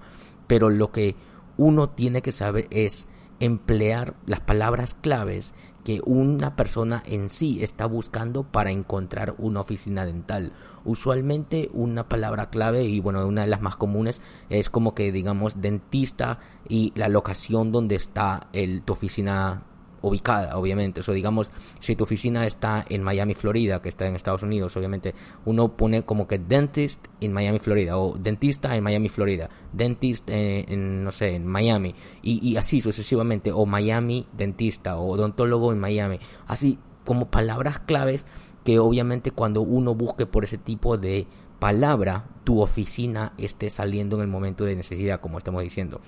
pero 0.49 0.71
lo 0.71 0.91
que 0.91 1.15
uno 1.57 1.89
tiene 1.91 2.23
que 2.23 2.31
saber 2.31 2.65
es 2.71 3.07
emplear 3.39 4.15
las 4.25 4.39
palabras 4.39 4.95
claves 4.95 5.53
que 5.83 6.01
una 6.05 6.55
persona 6.55 7.03
en 7.05 7.29
sí 7.29 7.63
está 7.63 7.85
buscando 7.85 8.43
para 8.43 8.71
encontrar 8.71 9.35
una 9.37 9.61
oficina 9.61 10.05
dental. 10.05 10.53
Usualmente 10.85 11.69
una 11.73 12.07
palabra 12.07 12.49
clave 12.49 12.83
y 12.83 12.99
bueno, 12.99 13.25
una 13.27 13.41
de 13.41 13.47
las 13.47 13.61
más 13.61 13.75
comunes 13.75 14.21
es 14.49 14.69
como 14.69 14.95
que 14.95 15.11
digamos 15.11 15.61
dentista 15.61 16.39
y 16.67 16.91
la 16.95 17.09
locación 17.09 17.71
donde 17.71 17.95
está 17.95 18.47
el, 18.53 18.81
tu 18.83 18.93
oficina 18.93 19.63
ubicada, 20.01 20.57
obviamente. 20.57 21.01
O 21.01 21.13
digamos, 21.13 21.51
si 21.79 21.95
tu 21.95 22.03
oficina 22.03 22.45
está 22.45 22.85
en 22.89 23.03
Miami, 23.03 23.33
Florida, 23.33 23.81
que 23.81 23.89
está 23.89 24.07
en 24.07 24.15
Estados 24.15 24.43
Unidos, 24.43 24.75
obviamente, 24.77 25.13
uno 25.45 25.75
pone 25.75 26.03
como 26.03 26.27
que 26.27 26.39
dentist 26.39 27.07
en 27.21 27.33
Miami, 27.33 27.59
Florida, 27.59 27.97
o 27.97 28.17
dentista 28.17 28.75
en 28.75 28.83
Miami, 28.83 29.09
Florida, 29.09 29.49
dentist 29.73 30.29
en, 30.29 31.03
no 31.03 31.11
sé, 31.11 31.35
en 31.35 31.45
Miami, 31.45 31.95
y, 32.21 32.47
y 32.47 32.57
así 32.57 32.81
sucesivamente, 32.81 33.51
o 33.51 33.65
Miami 33.65 34.27
dentista, 34.33 34.97
o 34.97 35.11
odontólogo 35.11 35.71
en 35.71 35.79
Miami, 35.79 36.19
así 36.47 36.79
como 37.05 37.29
palabras 37.29 37.79
claves 37.79 38.25
que 38.63 38.79
obviamente 38.79 39.31
cuando 39.31 39.61
uno 39.61 39.95
busque 39.95 40.25
por 40.25 40.43
ese 40.43 40.57
tipo 40.57 40.97
de 40.97 41.27
palabra, 41.59 42.25
tu 42.43 42.61
oficina 42.61 43.33
esté 43.37 43.69
saliendo 43.69 44.15
en 44.15 44.21
el 44.21 44.27
momento 44.27 44.63
de 44.63 44.75
necesidad, 44.75 45.19
como 45.19 45.37
estamos 45.37 45.61
diciendo. 45.61 46.01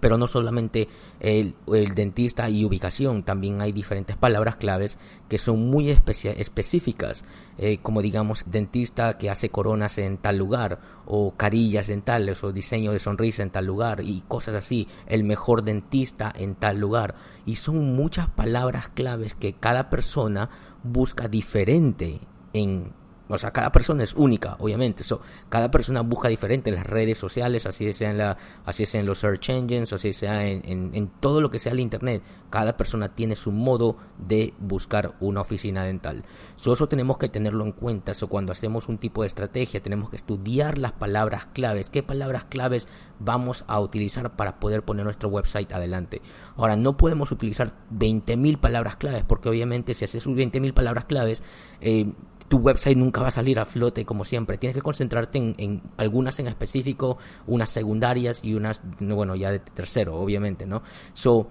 Pero 0.00 0.18
no 0.18 0.26
solamente 0.26 0.88
el, 1.20 1.54
dentista 1.94 2.48
y 2.48 2.64
ubicación, 2.64 3.22
también 3.22 3.60
hay 3.60 3.72
diferentes 3.72 4.16
palabras 4.16 4.56
claves 4.56 4.98
que 5.28 5.38
son 5.38 5.68
muy 5.70 5.90
específicas, 5.90 7.24
eh, 7.56 7.78
como 7.82 8.02
digamos 8.02 8.44
dentista 8.46 9.18
que 9.18 9.30
hace 9.30 9.50
coronas 9.50 9.98
en 9.98 10.18
tal 10.18 10.36
lugar, 10.36 10.80
o 11.06 11.34
carillas 11.36 11.88
dentales, 11.88 12.44
o 12.44 12.52
diseño 12.52 12.92
de 12.92 12.98
sonrisa 12.98 13.42
en 13.42 13.50
tal 13.50 13.66
lugar, 13.66 14.02
y 14.02 14.22
cosas 14.28 14.54
así, 14.54 14.88
el 15.06 15.24
mejor 15.24 15.64
dentista 15.64 16.32
en 16.34 16.54
tal 16.54 16.78
lugar. 16.78 17.14
Y 17.44 17.56
son 17.56 17.96
muchas 17.96 18.28
palabras 18.28 18.88
claves 18.88 19.34
que 19.34 19.54
cada 19.54 19.90
persona 19.90 20.50
busca 20.84 21.28
diferente 21.28 22.20
en 22.52 22.92
o 23.28 23.36
sea, 23.36 23.52
cada 23.52 23.70
persona 23.70 24.02
es 24.02 24.14
única, 24.14 24.56
obviamente. 24.58 25.04
So, 25.04 25.20
cada 25.48 25.70
persona 25.70 26.00
busca 26.00 26.28
diferente 26.28 26.70
en 26.70 26.76
las 26.76 26.86
redes 26.86 27.18
sociales, 27.18 27.66
así 27.66 27.92
sea 27.92 28.10
en, 28.10 28.18
la, 28.18 28.38
así 28.64 28.86
sea 28.86 29.00
en 29.00 29.06
los 29.06 29.18
search 29.18 29.50
engines, 29.50 29.92
así 29.92 30.12
sea 30.12 30.46
en, 30.46 30.62
en, 30.94 31.08
todo 31.20 31.40
lo 31.40 31.50
que 31.50 31.58
sea 31.58 31.72
el 31.72 31.80
Internet. 31.80 32.22
Cada 32.50 32.76
persona 32.76 33.14
tiene 33.14 33.36
su 33.36 33.52
modo 33.52 33.96
de 34.16 34.54
buscar 34.58 35.14
una 35.20 35.42
oficina 35.42 35.84
dental. 35.84 36.24
So, 36.56 36.72
eso 36.72 36.88
tenemos 36.88 37.18
que 37.18 37.28
tenerlo 37.28 37.64
en 37.64 37.72
cuenta. 37.72 38.14
So, 38.14 38.28
cuando 38.28 38.52
hacemos 38.52 38.88
un 38.88 38.98
tipo 38.98 39.22
de 39.22 39.28
estrategia, 39.28 39.82
tenemos 39.82 40.08
que 40.10 40.16
estudiar 40.16 40.78
las 40.78 40.92
palabras 40.92 41.46
claves. 41.52 41.90
¿Qué 41.90 42.02
palabras 42.02 42.44
claves 42.44 42.88
vamos 43.18 43.64
a 43.68 43.78
utilizar 43.80 44.36
para 44.36 44.58
poder 44.58 44.82
poner 44.82 45.04
nuestro 45.04 45.28
website 45.28 45.72
adelante? 45.72 46.22
Ahora, 46.56 46.76
no 46.76 46.96
podemos 46.96 47.30
utilizar 47.30 47.74
20.000 47.92 48.58
palabras 48.58 48.96
claves, 48.96 49.24
porque 49.24 49.48
obviamente 49.50 49.94
si 49.94 50.04
haces 50.04 50.26
20.000 50.26 50.72
palabras 50.72 51.04
claves, 51.04 51.42
eh, 51.80 52.12
tu 52.48 52.58
website 52.58 52.96
nunca 52.96 53.20
va 53.20 53.28
a 53.28 53.30
salir 53.30 53.58
a 53.58 53.64
flote 53.64 54.04
como 54.04 54.24
siempre. 54.24 54.58
Tienes 54.58 54.74
que 54.74 54.82
concentrarte 54.82 55.38
en, 55.38 55.82
algunas 55.96 56.38
en 56.38 56.46
específico, 56.46 57.18
unas 57.46 57.70
secundarias 57.70 58.40
y 58.42 58.54
unas, 58.54 58.82
bueno, 59.00 59.36
ya 59.36 59.52
de 59.52 59.58
tercero, 59.60 60.16
obviamente, 60.16 60.66
¿no? 60.66 60.82
So, 61.12 61.48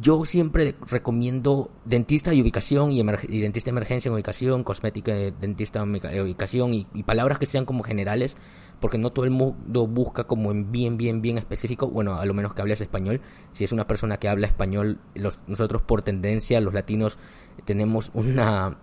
yo 0.00 0.24
siempre 0.24 0.74
recomiendo 0.86 1.70
dentista 1.84 2.32
y 2.32 2.40
ubicación 2.40 2.92
y, 2.92 3.02
dentista 3.02 3.66
de 3.66 3.72
emergencia 3.72 4.08
en 4.08 4.14
ubicación, 4.14 4.64
cosmética, 4.64 5.12
dentista 5.12 5.82
en 5.82 6.22
ubicación 6.22 6.72
y, 6.72 7.02
palabras 7.02 7.38
que 7.38 7.44
sean 7.44 7.66
como 7.66 7.82
generales, 7.82 8.38
porque 8.80 8.96
no 8.96 9.10
todo 9.10 9.26
el 9.26 9.32
mundo 9.32 9.86
busca 9.86 10.24
como 10.24 10.50
en 10.50 10.72
bien, 10.72 10.96
bien, 10.96 11.20
bien 11.20 11.36
específico, 11.36 11.88
bueno, 11.88 12.14
a 12.14 12.24
lo 12.24 12.32
menos 12.32 12.54
que 12.54 12.62
hables 12.62 12.80
español. 12.80 13.20
Si 13.50 13.64
es 13.64 13.72
una 13.72 13.86
persona 13.86 14.16
que 14.16 14.28
habla 14.28 14.46
español, 14.46 14.98
los, 15.14 15.40
nosotros 15.46 15.82
por 15.82 16.02
tendencia, 16.02 16.60
los 16.60 16.72
latinos, 16.72 17.18
tenemos 17.66 18.10
una 18.14 18.78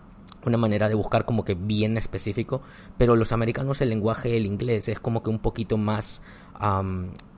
una 0.46 0.58
manera 0.58 0.88
de 0.90 0.96
buscar 0.96 1.26
como 1.26 1.44
que 1.44 1.56
bien 1.56 1.98
específico, 1.98 2.62
pero 2.98 3.16
los 3.16 3.32
americanos 3.32 3.82
el 3.82 3.90
lenguaje 3.90 4.30
del 4.30 4.46
inglés 4.46 4.88
es 4.88 5.00
como 5.00 5.24
que 5.24 5.30
un 5.30 5.40
poquito 5.40 5.78
más 5.78 6.22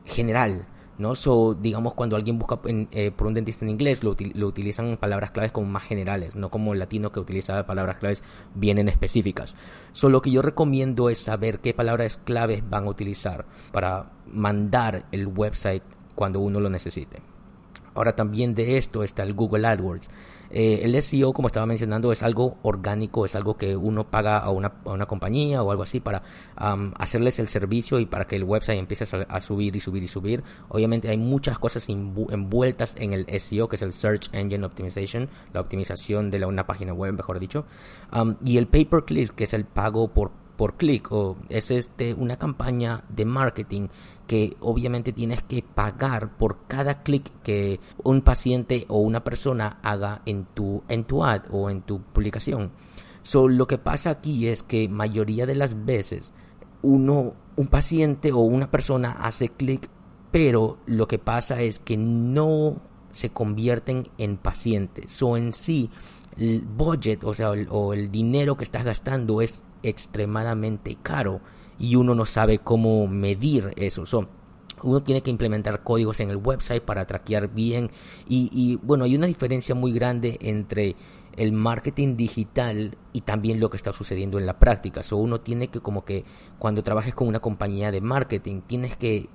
general, 0.05 0.67
¿no? 0.97 1.15
So, 1.15 1.53
digamos, 1.53 1.93
cuando 1.93 2.15
alguien 2.15 2.39
busca 2.39 2.59
eh, 2.65 3.11
por 3.11 3.27
un 3.27 3.33
dentista 3.33 3.65
en 3.65 3.69
inglés, 3.69 4.03
lo, 4.03 4.15
lo, 4.33 4.47
utilizan 4.47 4.97
palabras 4.97 5.31
claves 5.31 5.51
como 5.51 5.67
más 5.67 5.83
generales, 5.83 6.35
no 6.35 6.49
como 6.49 6.73
el 6.73 6.79
latino 6.79 7.11
que 7.11 7.19
utiliza 7.19 7.65
palabras 7.65 7.97
claves 7.97 8.23
bien 8.55 8.77
en 8.77 8.89
específicas. 8.89 9.55
So, 9.91 10.09
lo 10.09 10.21
que 10.21 10.31
yo 10.31 10.41
recomiendo 10.41 11.09
es 11.09 11.19
saber 11.19 11.59
qué 11.59 11.73
palabras 11.73 12.19
claves 12.23 12.67
van 12.67 12.85
a 12.85 12.89
utilizar 12.89 13.45
para 13.71 14.11
mandar 14.27 15.05
el 15.11 15.27
website 15.27 15.83
cuando 16.15 16.39
uno 16.39 16.59
lo 16.59 16.69
necesite. 16.69 17.21
Ahora 17.93 18.15
también 18.15 18.55
de 18.55 18.77
esto 18.77 19.03
está 19.03 19.23
el 19.23 19.33
Google 19.33 19.67
AdWords. 19.67 20.09
Eh, 20.53 20.81
el 20.83 21.01
SEO, 21.01 21.31
como 21.31 21.47
estaba 21.47 21.65
mencionando, 21.65 22.11
es 22.11 22.23
algo 22.23 22.57
orgánico, 22.61 23.25
es 23.25 23.35
algo 23.35 23.55
que 23.55 23.75
uno 23.75 24.09
paga 24.09 24.37
a 24.37 24.49
una, 24.49 24.73
a 24.85 24.91
una 24.91 25.05
compañía 25.05 25.63
o 25.63 25.71
algo 25.71 25.83
así 25.83 25.99
para 25.99 26.23
hacerles 26.55 27.39
el 27.39 27.47
servicio 27.47 27.99
y 27.99 28.05
para 28.05 28.25
que 28.25 28.35
el 28.35 28.43
website 28.43 28.77
empiece 28.77 29.05
a, 29.27 29.41
subir 29.41 29.75
y 29.75 29.79
subir 29.79 30.03
y 30.03 30.07
subir. 30.07 30.43
Obviamente 30.67 31.09
hay 31.09 31.17
muchas 31.17 31.57
cosas 31.57 31.87
envueltas 31.89 32.95
en 32.97 33.13
el 33.13 33.25
SEO, 33.39 33.69
que 33.69 33.77
es 33.77 33.81
el 33.81 33.93
Search 33.93 34.29
Engine 34.33 34.65
Optimization, 34.65 35.29
la 35.53 35.61
optimización 35.61 36.31
de 36.31 36.45
una 36.45 36.65
página 36.65 36.93
web, 36.93 37.13
mejor 37.13 37.39
dicho. 37.39 37.65
y 38.43 38.57
el 38.57 38.67
pay 38.67 38.85
per 38.85 39.05
click, 39.05 39.33
que 39.33 39.45
es 39.45 39.53
el 39.53 39.65
pago 39.65 40.09
por 40.09 40.40
por 40.61 40.77
clic 40.77 41.11
o 41.11 41.37
es 41.49 41.71
este 41.71 42.13
una 42.13 42.37
campaña 42.37 43.03
de 43.09 43.25
marketing 43.25 43.87
que 44.27 44.55
obviamente 44.59 45.11
tienes 45.11 45.41
que 45.41 45.63
pagar 45.63 46.37
por 46.37 46.67
cada 46.67 47.01
clic 47.01 47.31
que 47.41 47.79
un 48.03 48.21
paciente 48.21 48.85
o 48.87 48.99
una 48.99 49.23
persona 49.23 49.79
haga 49.81 50.21
en 50.27 50.45
tu 50.45 50.83
en 50.87 51.05
tu 51.05 51.23
ad 51.23 51.45
o 51.49 51.71
en 51.71 51.81
tu 51.81 52.03
publicación. 52.03 52.69
So, 53.23 53.47
lo 53.47 53.65
que 53.65 53.79
pasa 53.79 54.11
aquí 54.11 54.49
es 54.49 54.61
que 54.61 54.87
mayoría 54.87 55.47
de 55.47 55.55
las 55.55 55.83
veces 55.83 56.31
uno 56.83 57.33
un 57.55 57.65
paciente 57.65 58.31
o 58.31 58.41
una 58.41 58.69
persona 58.69 59.13
hace 59.13 59.49
clic, 59.49 59.89
pero 60.29 60.77
lo 60.85 61.07
que 61.07 61.17
pasa 61.17 61.59
es 61.61 61.79
que 61.79 61.97
no 61.97 62.83
se 63.13 63.29
convierten 63.29 64.07
en 64.17 64.37
pacientes. 64.37 65.21
O 65.21 65.37
en 65.37 65.53
sí 65.53 65.89
el 66.37 66.61
budget, 66.61 67.23
o 67.23 67.33
sea, 67.33 67.51
el, 67.51 67.67
o 67.69 67.93
el 67.93 68.11
dinero 68.11 68.57
que 68.57 68.63
estás 68.63 68.83
gastando 68.83 69.41
es 69.41 69.63
extremadamente 69.83 70.97
caro 71.01 71.41
y 71.79 71.95
uno 71.95 72.15
no 72.15 72.25
sabe 72.25 72.59
cómo 72.59 73.07
medir 73.07 73.73
eso. 73.75 74.03
uno 74.83 75.03
tiene 75.03 75.21
que 75.21 75.31
implementar 75.31 75.83
códigos 75.83 76.19
en 76.19 76.29
el 76.29 76.37
website 76.37 76.83
para 76.83 77.05
traquear 77.05 77.47
bien 77.47 77.91
y, 78.27 78.49
y, 78.51 78.77
bueno, 78.77 79.05
hay 79.05 79.15
una 79.15 79.27
diferencia 79.27 79.75
muy 79.75 79.91
grande 79.91 80.37
entre 80.41 80.95
el 81.37 81.53
marketing 81.53 82.17
digital 82.17 82.97
y 83.13 83.21
también 83.21 83.59
lo 83.59 83.69
que 83.69 83.77
está 83.77 83.93
sucediendo 83.93 84.37
en 84.37 84.45
la 84.45 84.59
práctica. 84.59 85.01
So, 85.03 85.17
uno 85.17 85.41
tiene 85.41 85.69
que 85.69 85.79
como 85.79 86.03
que 86.05 86.25
cuando 86.59 86.83
trabajes 86.83 87.15
con 87.15 87.27
una 87.27 87.39
compañía 87.39 87.91
de 87.91 88.01
marketing, 88.01 88.61
tienes 88.61 88.97
que 88.97 89.29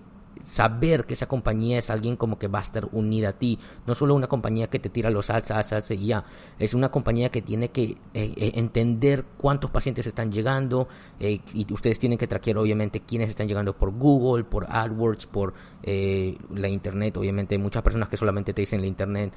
saber 0.45 1.07
que 1.07 1.14
esa 1.14 1.26
compañía 1.26 1.78
es 1.78 1.90
alguien 1.90 2.16
como 2.16 2.38
que 2.38 2.49
va 2.49 2.61
a 2.61 2.62
estar 2.62 2.88
unida 2.93 3.31
a 3.31 3.33
ti, 3.33 3.59
no 3.87 3.95
solo 3.95 4.14
una 4.14 4.28
compañía 4.28 4.69
que 4.69 4.78
te 4.78 4.88
tira 4.88 5.11
los 5.11 5.31
alzas, 5.31 5.73
alzas 5.73 5.90
y 5.90 6.07
ya, 6.07 6.25
es 6.59 6.75
una 6.75 6.90
compañía 6.90 7.31
que 7.31 7.43
tiene 7.43 7.71
que 7.71 7.83
eh, 7.83 7.97
eh, 8.14 8.52
entender 8.55 9.25
cuántos 9.37 9.71
pacientes 9.71 10.07
están 10.07 10.33
llegando 10.33 10.88
eh, 11.21 11.40
y 11.55 11.73
ustedes 11.73 11.99
tienen 11.99 12.19
que 12.19 12.26
traquear 12.26 12.59
obviamente 12.59 13.00
quiénes 13.00 13.31
están 13.31 13.49
llegando 13.49 13.76
por 13.76 13.90
Google, 13.93 14.45
por 14.45 14.66
AdWords, 14.69 15.26
por 15.26 15.55
la 15.87 16.69
internet, 16.69 17.16
obviamente 17.16 17.55
hay 17.55 17.61
muchas 17.61 17.81
personas 17.81 18.09
que 18.09 18.16
solamente 18.16 18.52
te 18.52 18.62
dicen 18.62 18.81
la 18.81 18.88
internet, 18.88 19.33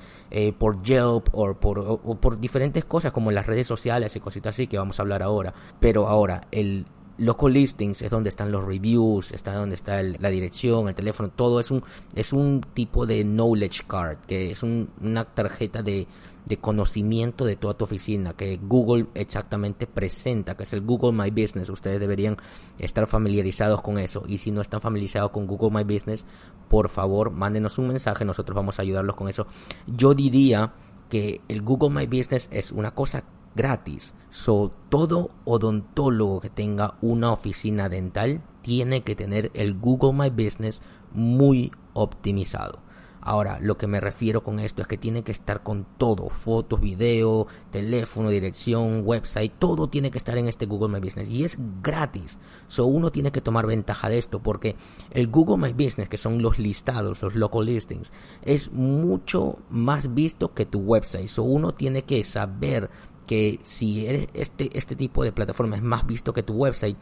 por 0.57 0.81
Yelp 0.81 1.29
o 1.31 1.53
por, 1.53 1.77
o 1.77 2.15
por 2.15 2.39
diferentes 2.39 2.85
cosas 2.85 3.11
como 3.11 3.29
las 3.29 3.45
redes 3.45 3.67
sociales 3.67 4.15
y 4.15 4.19
cositas 4.19 4.55
así 4.55 4.65
que 4.65 4.77
vamos 4.77 4.99
a 4.99 5.03
hablar 5.03 5.21
ahora, 5.21 5.53
pero 5.79 6.07
ahora 6.07 6.41
el 6.51 6.85
local 7.19 7.53
listings 7.53 8.01
es 8.01 8.09
donde 8.09 8.29
están 8.29 8.51
los 8.51 8.65
reviews, 8.65 9.31
está 9.31 9.53
donde 9.53 9.75
está 9.75 10.01
la 10.01 10.29
dirección, 10.29 10.87
el 10.87 10.95
teléfono, 10.95 11.29
todo 11.29 11.59
es 11.59 11.69
un, 11.69 11.83
es 12.15 12.33
un 12.33 12.61
tipo 12.73 13.05
de 13.05 13.23
knowledge 13.23 13.83
card, 13.87 14.17
que 14.25 14.51
es 14.51 14.63
una 14.63 15.25
tarjeta 15.25 15.81
de, 15.81 16.07
de 16.45 16.57
conocimiento 16.57 17.45
de 17.45 17.55
toda 17.55 17.75
tu 17.75 17.83
oficina 17.83 18.33
que 18.33 18.57
Google 18.57 19.07
exactamente 19.13 19.85
presenta, 19.85 20.55
que 20.55 20.63
es 20.63 20.73
el 20.73 20.81
Google 20.81 21.11
My 21.11 21.29
Business. 21.29 21.69
Ustedes 21.69 21.99
deberían 21.99 22.37
estar 22.79 23.05
familiarizados 23.05 23.81
con 23.81 23.99
eso. 23.99 24.23
Y 24.27 24.39
si 24.39 24.51
no 24.51 24.61
están 24.61 24.81
familiarizados 24.81 25.31
con 25.31 25.45
Google 25.45 25.71
My 25.71 25.83
Business, 25.83 26.25
por 26.67 26.89
favor, 26.89 27.31
mándenos 27.31 27.77
un 27.77 27.89
mensaje, 27.89 28.25
nosotros 28.25 28.55
vamos 28.55 28.79
a 28.79 28.81
ayudarlos 28.81 29.15
con 29.15 29.29
eso. 29.29 29.45
Yo 29.85 30.13
diría 30.13 30.73
que 31.09 31.41
el 31.47 31.61
Google 31.61 31.89
My 31.89 32.07
Business 32.07 32.49
es 32.51 32.71
una 32.71 32.91
cosa 32.91 33.23
gratis. 33.55 34.15
So, 34.29 34.71
todo 34.89 35.31
odontólogo 35.45 36.39
que 36.39 36.49
tenga 36.49 36.95
una 37.01 37.31
oficina 37.31 37.89
dental 37.89 38.41
tiene 38.61 39.01
que 39.01 39.15
tener 39.15 39.49
el 39.53 39.73
Google 39.73 40.13
My 40.13 40.29
Business 40.29 40.81
muy 41.11 41.71
optimizado. 41.93 42.79
Ahora, 43.21 43.59
lo 43.59 43.77
que 43.77 43.87
me 43.87 43.99
refiero 43.99 44.43
con 44.43 44.59
esto 44.59 44.81
es 44.81 44.87
que 44.87 44.97
tiene 44.97 45.23
que 45.23 45.31
estar 45.31 45.61
con 45.61 45.85
todo, 45.97 46.29
fotos, 46.29 46.79
video, 46.79 47.47
teléfono, 47.69 48.29
dirección, 48.29 49.01
website, 49.05 49.51
todo 49.59 49.89
tiene 49.89 50.09
que 50.09 50.17
estar 50.17 50.37
en 50.37 50.47
este 50.47 50.65
Google 50.65 50.87
My 50.87 50.99
Business 51.05 51.29
y 51.29 51.43
es 51.43 51.57
gratis. 51.81 52.39
So 52.67 52.85
uno 52.85 53.11
tiene 53.11 53.31
que 53.31 53.41
tomar 53.41 53.67
ventaja 53.67 54.09
de 54.09 54.17
esto 54.17 54.41
porque 54.41 54.77
el 55.11 55.27
Google 55.27 55.57
My 55.57 55.73
Business, 55.73 56.07
que 56.07 56.17
son 56.17 56.41
los 56.41 56.59
listados, 56.59 57.21
los 57.21 57.35
local 57.35 57.65
listings, 57.65 58.13
es 58.41 58.71
mucho 58.71 59.59
más 59.69 60.13
visto 60.13 60.53
que 60.53 60.65
tu 60.65 60.79
website. 60.79 61.27
So 61.27 61.43
uno 61.43 61.73
tiene 61.73 62.03
que 62.03 62.23
saber 62.23 62.89
que 63.29 63.59
si 63.61 64.07
este, 64.33 64.75
este 64.75 64.95
tipo 64.95 65.23
de 65.23 65.31
plataforma 65.31 65.75
es 65.75 65.83
más 65.83 66.07
visto 66.07 66.33
que 66.33 66.41
tu 66.41 66.53
website, 66.53 66.97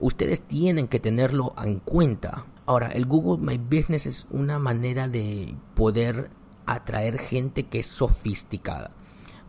ustedes 0.00 0.42
tienen 0.42 0.88
que 0.88 0.98
tenerlo 0.98 1.54
en 1.64 1.78
cuenta. 1.78 2.44
Ahora, 2.66 2.88
el 2.88 3.06
Google 3.06 3.40
My 3.40 3.56
Business 3.56 4.04
es 4.04 4.26
una 4.30 4.58
manera 4.58 5.06
de 5.06 5.54
poder 5.76 6.30
atraer 6.66 7.20
gente 7.20 7.68
que 7.68 7.78
es 7.78 7.86
sofisticada. 7.86 8.90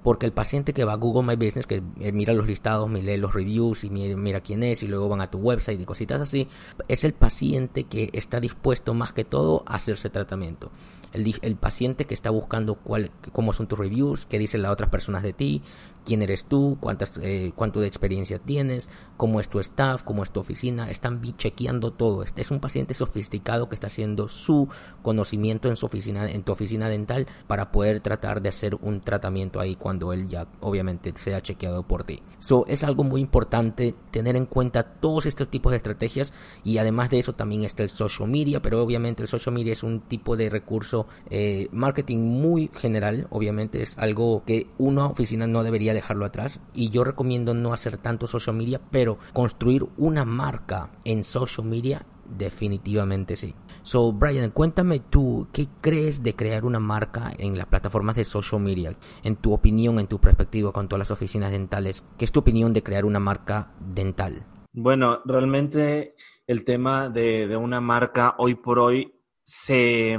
Porque 0.03 0.27
el 0.27 0.31
paciente 0.31 0.73
que 0.73 0.85
va 0.85 0.93
a 0.93 0.97
Google 0.97 1.23
My 1.23 1.43
Business, 1.43 1.65
que 1.65 1.81
eh, 1.99 2.11
mira 2.11 2.35
los 2.35 2.45
listados, 2.45 2.91
lee 2.91 3.17
los 3.17 3.33
reviews 3.33 3.83
y 3.83 3.89
mira, 3.89 4.41
quién 4.41 4.61
es 4.61 4.83
y 4.83 4.87
luego 4.87 5.09
van 5.09 5.21
a 5.21 5.31
tu 5.31 5.39
website 5.39 5.81
y 5.81 5.85
cositas 5.85 6.21
así, 6.21 6.47
es 6.87 7.03
el 7.03 7.13
paciente 7.13 7.85
que 7.85 8.11
está 8.13 8.39
dispuesto 8.39 8.93
más 8.93 9.11
que 9.11 9.25
todo 9.25 9.63
a 9.65 9.77
hacerse 9.77 10.11
tratamiento. 10.11 10.69
El, 11.13 11.35
el 11.41 11.55
paciente 11.55 12.05
que 12.05 12.13
está 12.13 12.29
buscando 12.29 12.75
cuál, 12.75 13.11
cómo 13.31 13.53
son 13.53 13.67
tus 13.67 13.77
reviews, 13.79 14.25
qué 14.25 14.39
dicen 14.39 14.61
las 14.61 14.71
otras 14.71 14.89
personas 14.89 15.23
de 15.23 15.33
ti, 15.33 15.61
quién 16.05 16.21
eres 16.21 16.45
tú, 16.45 16.77
cuántas, 16.79 17.17
eh, 17.21 17.51
cuánto 17.55 17.79
de 17.79 17.87
experiencia 17.87 18.39
tienes, 18.39 18.89
cómo 19.17 19.39
es 19.39 19.49
tu 19.49 19.59
staff, 19.59 20.03
cómo 20.03 20.23
es 20.23 20.31
tu 20.31 20.39
oficina, 20.39 20.89
están 20.89 21.21
chequeando 21.37 21.91
todo. 21.93 22.23
Es 22.23 22.51
un 22.51 22.59
paciente 22.59 22.93
sofisticado 22.93 23.69
que 23.69 23.75
está 23.75 23.87
haciendo 23.87 24.27
su 24.27 24.67
conocimiento 25.01 25.67
en 25.67 25.75
su 25.75 25.85
oficina, 25.85 26.29
en 26.29 26.43
tu 26.43 26.51
oficina 26.51 26.89
dental 26.89 27.27
para 27.47 27.71
poder 27.71 27.99
tratar 27.99 28.41
de 28.41 28.49
hacer 28.49 28.75
un 28.75 29.01
tratamiento 29.01 29.59
ahí 29.59 29.75
cuando 29.75 30.13
él 30.13 30.27
ya 30.27 30.47
obviamente 30.59 31.13
sea 31.15 31.41
chequeado 31.41 31.83
por 31.83 32.03
ti. 32.03 32.21
So, 32.39 32.65
es 32.67 32.83
algo 32.83 33.03
muy 33.03 33.21
importante 33.21 33.93
tener 34.11 34.35
en 34.35 34.45
cuenta 34.45 34.83
todos 34.83 35.25
estos 35.25 35.49
tipos 35.49 35.71
de 35.71 35.77
estrategias 35.77 36.33
y 36.63 36.77
además 36.77 37.09
de 37.09 37.19
eso 37.19 37.33
también 37.33 37.63
está 37.63 37.83
el 37.83 37.89
social 37.89 38.29
media, 38.29 38.61
pero 38.61 38.81
obviamente 38.81 39.21
el 39.21 39.27
social 39.27 39.53
media 39.53 39.73
es 39.73 39.83
un 39.83 40.01
tipo 40.01 40.35
de 40.35 40.49
recurso 40.49 41.00
eh, 41.29 41.67
marketing 41.71 42.19
muy 42.19 42.69
general, 42.73 43.27
obviamente 43.29 43.81
es 43.81 43.97
algo 43.97 44.43
que 44.45 44.67
una 44.77 45.05
oficina 45.05 45.47
no 45.47 45.63
debería 45.63 45.93
dejarlo 45.93 46.25
atrás 46.25 46.61
y 46.73 46.89
yo 46.89 47.03
recomiendo 47.03 47.53
no 47.53 47.73
hacer 47.73 47.97
tanto 47.97 48.27
social 48.27 48.55
media, 48.55 48.81
pero 48.91 49.17
construir 49.33 49.85
una 49.97 50.25
marca 50.25 50.91
en 51.03 51.23
social 51.23 51.67
media 51.67 52.05
definitivamente 52.37 53.35
sí. 53.35 53.53
So, 53.83 54.11
Brian, 54.13 54.51
cuéntame 54.51 54.99
tú, 54.99 55.47
¿qué 55.51 55.67
crees 55.81 56.23
de 56.23 56.35
crear 56.35 56.65
una 56.65 56.79
marca 56.79 57.31
en 57.37 57.57
las 57.57 57.67
plataformas 57.67 58.15
de 58.15 58.25
social 58.25 58.61
media? 58.61 58.95
En 59.23 59.35
tu 59.35 59.53
opinión, 59.53 59.99
en 59.99 60.07
tu 60.07 60.19
perspectiva 60.19 60.71
con 60.71 60.87
todas 60.87 60.99
las 60.99 61.11
oficinas 61.11 61.51
dentales, 61.51 62.05
¿qué 62.17 62.25
es 62.25 62.31
tu 62.31 62.41
opinión 62.41 62.73
de 62.73 62.83
crear 62.83 63.05
una 63.05 63.19
marca 63.19 63.71
dental? 63.79 64.45
Bueno, 64.73 65.21
realmente 65.25 66.15
el 66.47 66.63
tema 66.63 67.09
de, 67.09 67.47
de 67.47 67.57
una 67.57 67.81
marca 67.81 68.35
hoy 68.37 68.55
por 68.55 68.79
hoy 68.79 69.13
se, 69.51 70.17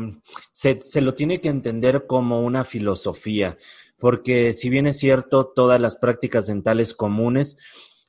se, 0.53 0.81
se, 0.81 1.01
lo 1.01 1.15
tiene 1.15 1.41
que 1.41 1.49
entender 1.49 2.07
como 2.07 2.43
una 2.43 2.65
filosofía 2.65 3.57
porque 4.03 4.53
si 4.53 4.69
bien 4.69 4.89
es 4.89 4.99
cierto, 4.99 5.53
todas 5.55 5.81
las 5.81 5.97
prácticas 5.97 6.49
dentales 6.49 6.93
comunes, 6.93 7.57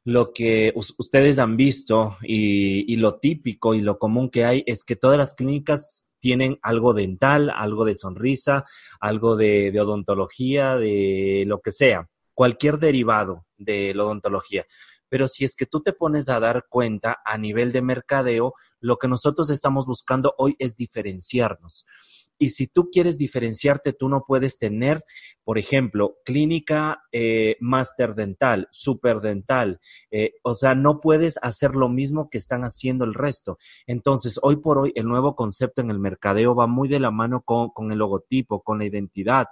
lo 0.04 0.34
que 0.34 0.74
ustedes 0.76 1.38
han 1.38 1.56
visto 1.56 2.18
y, 2.24 2.96
lo 2.96 3.20
típico 3.20 3.76
y 3.76 3.82
lo 3.82 4.00
común 4.00 4.32
que 4.32 4.44
hay 4.44 4.64
es 4.66 4.84
que 4.84 4.96
todas 4.96 5.20
las 5.20 5.36
clínicas 5.36 6.10
tienen 6.18 6.58
algo 6.64 6.96
dental, 6.96 7.52
algo 7.56 7.86
de 7.86 7.94
sonrisa, 7.94 8.66
algo 9.00 9.36
de, 9.36 9.70
de 9.72 9.82
odontología, 9.82 10.78
de 10.78 11.44
lo 11.46 11.62
que 11.62 11.72
sea, 11.72 12.10
cualquier 12.34 12.80
derivado 12.80 13.46
de 13.56 13.94
la 13.94 14.06
odontología. 14.06 14.66
Pero 15.14 15.28
si 15.28 15.44
es 15.44 15.54
que 15.54 15.68
tú 15.68 15.84
te 15.84 15.94
pones 15.94 16.28
a 16.28 16.40
dar 16.40 16.66
cuenta 16.68 17.22
a 17.24 17.38
nivel 17.38 17.72
de 17.72 17.84
mercadeo, 17.84 18.56
lo 18.80 18.98
que 18.98 19.08
nosotros 19.08 19.52
estamos 19.52 19.86
buscando 19.86 20.34
hoy 20.40 20.56
es 20.58 20.76
diferenciarnos. 20.76 21.86
Y 22.40 22.50
si 22.50 22.66
tú 22.66 22.90
quieres 22.92 23.20
diferenciarte, 23.20 23.94
tú 23.94 24.10
no 24.10 24.24
puedes 24.28 24.58
tener, 24.58 25.06
por 25.44 25.60
ejemplo, 25.60 26.16
clínica 26.26 27.04
eh, 27.12 27.58
master 27.60 28.16
dental, 28.16 28.68
super 28.72 29.22
dental. 29.22 29.80
Eh, 30.10 30.32
o 30.42 30.56
sea, 30.56 30.74
no 30.74 31.00
puedes 31.00 31.38
hacer 31.44 31.76
lo 31.76 31.90
mismo 31.90 32.32
que 32.32 32.40
están 32.40 32.64
haciendo 32.64 33.06
el 33.06 33.14
resto. 33.14 33.60
Entonces, 33.86 34.40
hoy 34.42 34.56
por 34.56 34.80
hoy, 34.80 34.94
el 34.96 35.06
nuevo 35.06 35.36
concepto 35.36 35.82
en 35.84 35.92
el 35.92 36.00
mercadeo 36.00 36.56
va 36.56 36.66
muy 36.66 36.90
de 36.90 37.00
la 37.00 37.12
mano 37.12 37.44
con, 37.44 37.70
con 37.70 37.92
el 37.92 38.00
logotipo, 38.00 38.64
con 38.64 38.80
la 38.80 38.86
identidad, 38.86 39.46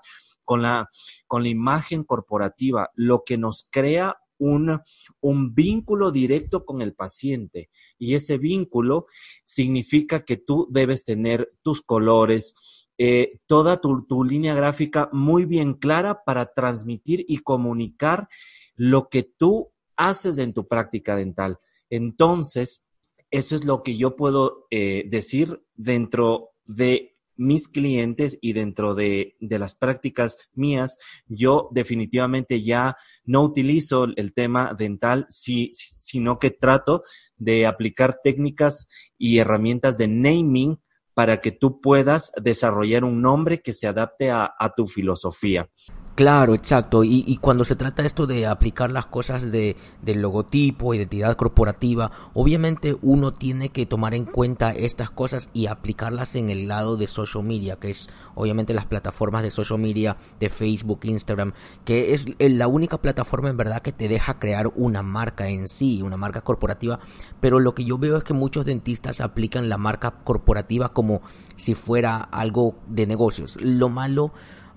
con 0.44 0.64
la, 0.64 0.90
con 1.28 1.44
la 1.44 1.50
imagen 1.50 2.04
corporativa, 2.04 2.90
lo 2.96 3.22
que 3.24 3.38
nos 3.38 3.68
crea 3.70 4.18
un, 4.42 4.82
un, 5.22 5.54
vínculo 5.54 6.12
directo 6.12 6.66
con 6.66 6.82
el 6.82 6.94
paciente. 6.94 7.70
Y 8.00 8.16
ese 8.16 8.38
vínculo 8.38 9.06
significa 9.44 10.24
que 10.24 10.38
tú 10.38 10.68
debes 10.72 11.06
tener 11.06 11.54
tus 11.62 11.82
colores, 11.82 12.56
eh, 12.98 13.40
toda 13.46 13.80
tu, 13.80 14.06
tu 14.08 14.24
línea 14.24 14.56
gráfica 14.56 15.10
muy 15.12 15.46
bien 15.46 15.76
clara 15.76 16.24
para 16.26 16.54
transmitir 16.54 17.24
y 17.28 17.38
comunicar 17.38 18.28
lo 18.76 19.10
que 19.10 19.24
tú 19.24 19.72
haces 19.96 20.40
en 20.40 20.54
tu 20.54 20.68
práctica 20.68 21.16
dental. 21.16 21.60
Entonces, 21.90 22.88
eso 23.30 23.56
es 23.56 23.64
lo 23.64 23.84
que 23.84 23.96
yo 23.96 24.16
puedo 24.16 24.66
eh, 24.72 25.06
decir 25.08 25.64
dentro 25.76 26.50
de 26.66 27.11
mis 27.42 27.68
clientes 27.68 28.38
y 28.40 28.54
dentro 28.54 28.94
de, 28.94 29.36
las 29.40 29.76
prácticas 29.76 30.38
mías, 30.54 30.98
yo 31.28 31.70
definitivamente 31.72 32.62
ya 32.62 32.96
no 33.26 33.42
utilizo 33.42 34.06
el 34.16 34.34
tema 34.34 34.76
dental, 34.78 35.26
sino 35.30 36.40
que 36.40 36.52
trato 36.52 37.02
de 37.38 37.66
aplicar 37.66 38.20
técnicas 38.24 38.88
y 39.18 39.40
herramientas 39.40 39.98
de 39.98 40.08
naming 40.08 40.80
para 41.14 41.42
que 41.42 41.52
tú 41.52 41.82
puedas 41.82 42.32
desarrollar 42.42 43.04
un 43.04 43.22
nombre 43.22 43.62
que 43.62 43.74
se 43.74 43.88
adapte 43.88 44.30
a 44.32 44.74
tu 44.76 44.88
filosofía. 44.88 45.70
Claro, 46.16 46.54
exacto. 46.54 47.04
Y, 47.06 47.38
cuando 47.38 47.64
se 47.64 47.78
trata 47.78 48.04
esto 48.04 48.28
de 48.28 48.46
aplicar 48.46 48.92
las 48.92 49.06
cosas 49.06 49.50
de, 49.50 49.78
del 50.02 50.22
logotipo, 50.22 50.94
identidad 50.94 51.36
corporativa, 51.38 52.12
obviamente 52.34 52.98
uno 53.02 53.32
tiene 53.32 53.70
que 53.70 53.86
tomar 53.86 54.14
en 54.14 54.26
cuenta 54.26 54.72
estas 54.72 55.10
cosas 55.10 55.50
y 55.54 55.68
aplicarlas 55.68 56.36
en 56.36 56.50
el 56.50 56.68
lado 56.68 56.98
de 56.98 57.08
social 57.08 57.44
media, 57.46 57.78
que 57.78 57.92
es 57.92 58.10
obviamente 58.36 58.74
las 58.74 58.86
plataformas 58.86 59.42
de 59.44 59.52
social 59.52 59.80
media 59.80 60.18
de 60.40 60.50
Facebook, 60.50 61.00
Instagram, 61.04 61.54
que 61.86 62.14
es 62.14 62.28
la 62.40 62.68
única 62.68 62.98
plataforma 63.00 63.50
en 63.50 63.58
verdad 63.58 63.82
que 63.82 63.94
te 63.94 64.10
deja 64.10 64.38
crear 64.38 64.68
una 64.76 65.02
marca 65.04 65.48
en 65.48 65.70
sí, 65.70 66.02
una 66.02 66.18
marca 66.18 66.42
corporativa. 66.42 67.00
Pero 67.40 67.60
lo 67.60 67.74
que 67.74 67.86
yo 67.86 67.98
veo 67.98 68.18
es 68.18 68.26
que 68.26 68.34
muchos 68.34 68.66
dentistas 68.66 69.22
aplican 69.22 69.70
la 69.70 69.78
marca 69.78 70.12
corporativa 70.24 70.90
como 70.90 71.22
si 71.56 71.74
fuera 71.74 72.18
algo 72.18 72.76
de 72.88 73.08
negocios. 73.08 73.58
Lo 73.62 73.88
malo 73.90 74.34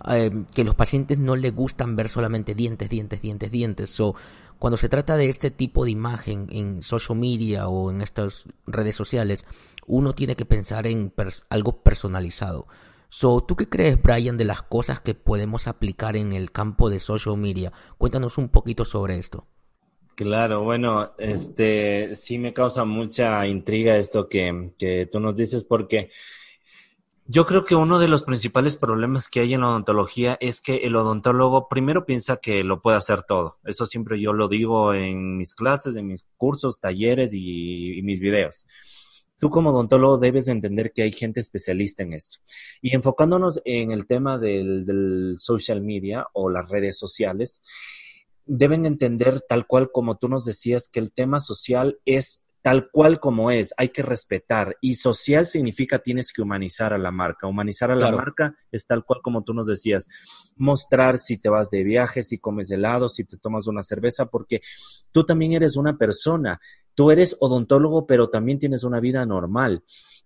eh, 0.08 0.30
que 0.54 0.64
los 0.64 0.74
pacientes 0.74 1.18
no 1.18 1.36
les 1.36 1.54
gustan 1.54 1.96
ver 1.96 2.08
solamente 2.08 2.54
dientes, 2.54 2.88
dientes, 2.88 3.20
dientes, 3.22 3.50
dientes. 3.50 3.90
So, 3.90 4.14
cuando 4.58 4.76
se 4.76 4.88
trata 4.88 5.16
de 5.16 5.28
este 5.28 5.50
tipo 5.50 5.84
de 5.84 5.90
imagen 5.90 6.46
en 6.50 6.82
social 6.82 7.18
media 7.18 7.68
o 7.68 7.90
en 7.90 8.00
estas 8.00 8.44
redes 8.66 8.96
sociales, 8.96 9.46
uno 9.86 10.14
tiene 10.14 10.36
que 10.36 10.44
pensar 10.44 10.86
en 10.86 11.12
algo 11.50 11.82
personalizado. 11.82 12.66
So, 13.08 13.42
¿tú 13.42 13.56
qué 13.56 13.68
crees, 13.68 14.02
Brian, 14.02 14.36
de 14.36 14.44
las 14.44 14.62
cosas 14.62 15.00
que 15.00 15.14
podemos 15.14 15.68
aplicar 15.68 16.16
en 16.16 16.32
el 16.32 16.50
campo 16.50 16.90
de 16.90 16.98
social 16.98 17.36
media? 17.36 17.72
Cuéntanos 17.96 18.38
un 18.38 18.48
poquito 18.48 18.84
sobre 18.84 19.18
esto. 19.18 19.46
Claro, 20.16 20.62
bueno, 20.62 21.12
este 21.18 22.14
sí 22.14 22.38
me 22.38 22.52
causa 22.52 22.84
mucha 22.84 23.46
intriga 23.46 23.96
esto 23.96 24.28
que, 24.28 24.72
que 24.78 25.08
tú 25.10 25.18
nos 25.18 25.34
dices 25.34 25.64
porque 25.64 26.10
Yo 27.26 27.46
creo 27.46 27.64
que 27.64 27.74
uno 27.74 27.98
de 27.98 28.08
los 28.08 28.22
principales 28.22 28.76
problemas 28.76 29.30
que 29.30 29.40
hay 29.40 29.54
en 29.54 29.62
la 29.62 29.70
odontología 29.70 30.36
es 30.40 30.60
que 30.60 30.76
el 30.84 30.94
odontólogo 30.94 31.68
primero 31.68 32.04
piensa 32.04 32.36
que 32.36 32.62
lo 32.62 32.82
puede 32.82 32.98
hacer 32.98 33.22
todo. 33.22 33.58
Eso 33.64 33.86
siempre 33.86 34.20
yo 34.20 34.34
lo 34.34 34.46
digo 34.46 34.92
en 34.92 35.38
mis 35.38 35.54
clases, 35.54 35.96
en 35.96 36.06
mis 36.06 36.28
cursos, 36.36 36.80
talleres 36.80 37.32
y, 37.32 38.02
mis 38.02 38.20
videos. 38.20 38.66
Tú 39.38 39.48
como 39.48 39.70
odontólogo 39.70 40.18
debes 40.18 40.48
entender 40.48 40.92
que 40.94 41.02
hay 41.02 41.12
gente 41.12 41.40
especialista 41.40 42.02
en 42.02 42.12
esto. 42.12 42.40
Y 42.82 42.94
enfocándonos 42.94 43.62
en 43.64 43.90
el 43.90 44.06
tema 44.06 44.36
del, 44.36 44.84
del 44.84 45.36
social 45.38 45.80
media 45.80 46.26
o 46.34 46.50
las 46.50 46.68
redes 46.68 46.98
sociales, 46.98 47.62
deben 48.44 48.84
entender 48.84 49.40
tal 49.40 49.66
cual 49.66 49.90
como 49.90 50.18
tú 50.18 50.28
nos 50.28 50.44
decías 50.44 50.90
que 50.92 51.00
el 51.00 51.10
tema 51.10 51.40
social 51.40 51.98
es 52.04 52.43
tal 52.64 52.88
cual 52.90 53.20
como 53.20 53.50
es, 53.50 53.74
hay 53.76 53.90
que 53.90 54.00
respetar. 54.00 54.78
Y 54.80 54.94
social 54.94 55.46
significa 55.46 55.98
tienes 55.98 56.32
que 56.32 56.40
humanizar 56.40 56.94
a 56.94 56.98
la 56.98 57.10
marca. 57.10 57.46
Humanizar 57.46 57.90
a 57.90 57.94
la 57.94 58.10
marca 58.10 58.56
es 58.72 58.86
tal 58.86 59.04
cual 59.04 59.20
como 59.22 59.44
tú 59.44 59.52
nos 59.52 59.66
decías, 59.66 60.08
mostrar 60.56 61.18
si 61.18 61.36
te 61.36 61.50
vas 61.50 61.68
de 61.68 61.84
viaje, 61.84 62.22
si 62.22 62.38
comes 62.38 62.70
helado, 62.70 63.10
si 63.10 63.24
te 63.24 63.36
tomas 63.36 63.66
una 63.66 63.82
cerveza, 63.82 64.30
porque 64.30 64.62
tú 65.12 65.24
también 65.24 65.52
eres 65.52 65.76
una 65.76 65.98
persona. 65.98 66.58
Tú 66.94 67.10
eres 67.10 67.36
odontólogo, 67.38 68.06
pero 68.06 68.30
también 68.30 68.58
tienes 68.58 68.82
una 68.82 68.98
vida 68.98 69.26
normal. 69.26 69.84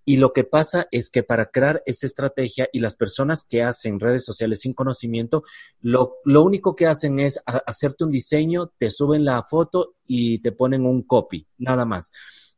Y 0.09 0.17
lo 0.17 0.33
que 0.33 0.43
pasa 0.43 0.89
es 0.91 1.11
que 1.11 1.23
para 1.23 1.51
crear 1.51 1.83
esa 1.85 2.07
estrategia 2.07 2.67
y 2.73 2.81
las 2.81 2.97
personas 2.97 3.47
que 3.47 3.63
hacen 3.63 4.01
redes 4.01 4.25
sociales 4.25 4.63
sin 4.63 4.73
conocimiento, 4.73 5.43
lo, 5.83 6.17
único 6.25 6.75
que 6.75 6.87
hacen 6.87 7.21
es 7.21 7.43
hacerte 7.45 8.05
un 8.05 8.11
diseño, 8.11 8.73
te 8.79 8.89
suben 8.89 9.27
la 9.27 9.43
foto 9.43 9.97
y 10.07 10.39
te 10.39 10.53
ponen 10.53 10.87
un 10.87 11.03
copy, 11.03 11.47
nada 11.59 11.85
más 11.85 12.11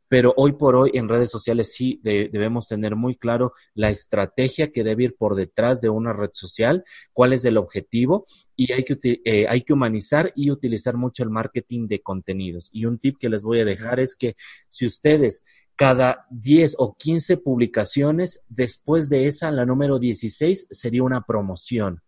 pero 0.07 0.33
hoy 0.35 0.51
por 0.51 0.75
hoy 0.75 0.91
en 0.93 1.07
redes 1.07 1.31
sociales 1.31 1.73
sí 1.73 2.01
debemos 2.03 2.67
tener 2.67 2.97
muy 2.97 3.15
claro 3.15 3.53
la 3.75 3.89
estrategia 3.89 4.69
que 4.69 4.83
debe 4.83 5.05
ir 5.05 5.15
por 5.15 5.35
detrás 5.35 5.79
de 5.79 5.87
una 5.87 6.11
red 6.11 6.31
social, 6.33 6.83
cuál 7.13 7.31
es 7.31 7.45
el 7.45 7.55
objetivo 7.55 8.25
y 8.57 8.73
hay 8.73 8.83
que, 8.83 8.97
eh, 9.23 9.45
hay 9.47 9.61
que 9.61 9.71
humanizar 9.71 10.33
y 10.35 10.51
utilizar 10.51 10.97
mucho 10.97 11.23
el 11.23 11.29
marketing 11.29 11.87
de 11.87 12.01
contenidos. 12.01 12.69
Y 12.73 12.87
un 12.87 12.99
tip 12.99 13.19
que 13.19 13.29
les 13.29 13.41
voy 13.41 13.61
a 13.61 13.65
dejar 13.65 14.01
es 14.01 14.17
que 14.17 14.35
si 14.67 14.85
ustedes 14.85 15.45
cada 15.75 16.25
10 16.29 16.75
o 16.79 16.95
15 16.95 17.37
publicaciones, 17.37 18.45
después 18.49 19.09
de 19.09 19.27
esa, 19.27 19.51
la 19.51 19.65
número 19.65 19.99
16 19.99 20.67
sería 20.71 21.03
una 21.03 21.21
promoción. 21.21 22.01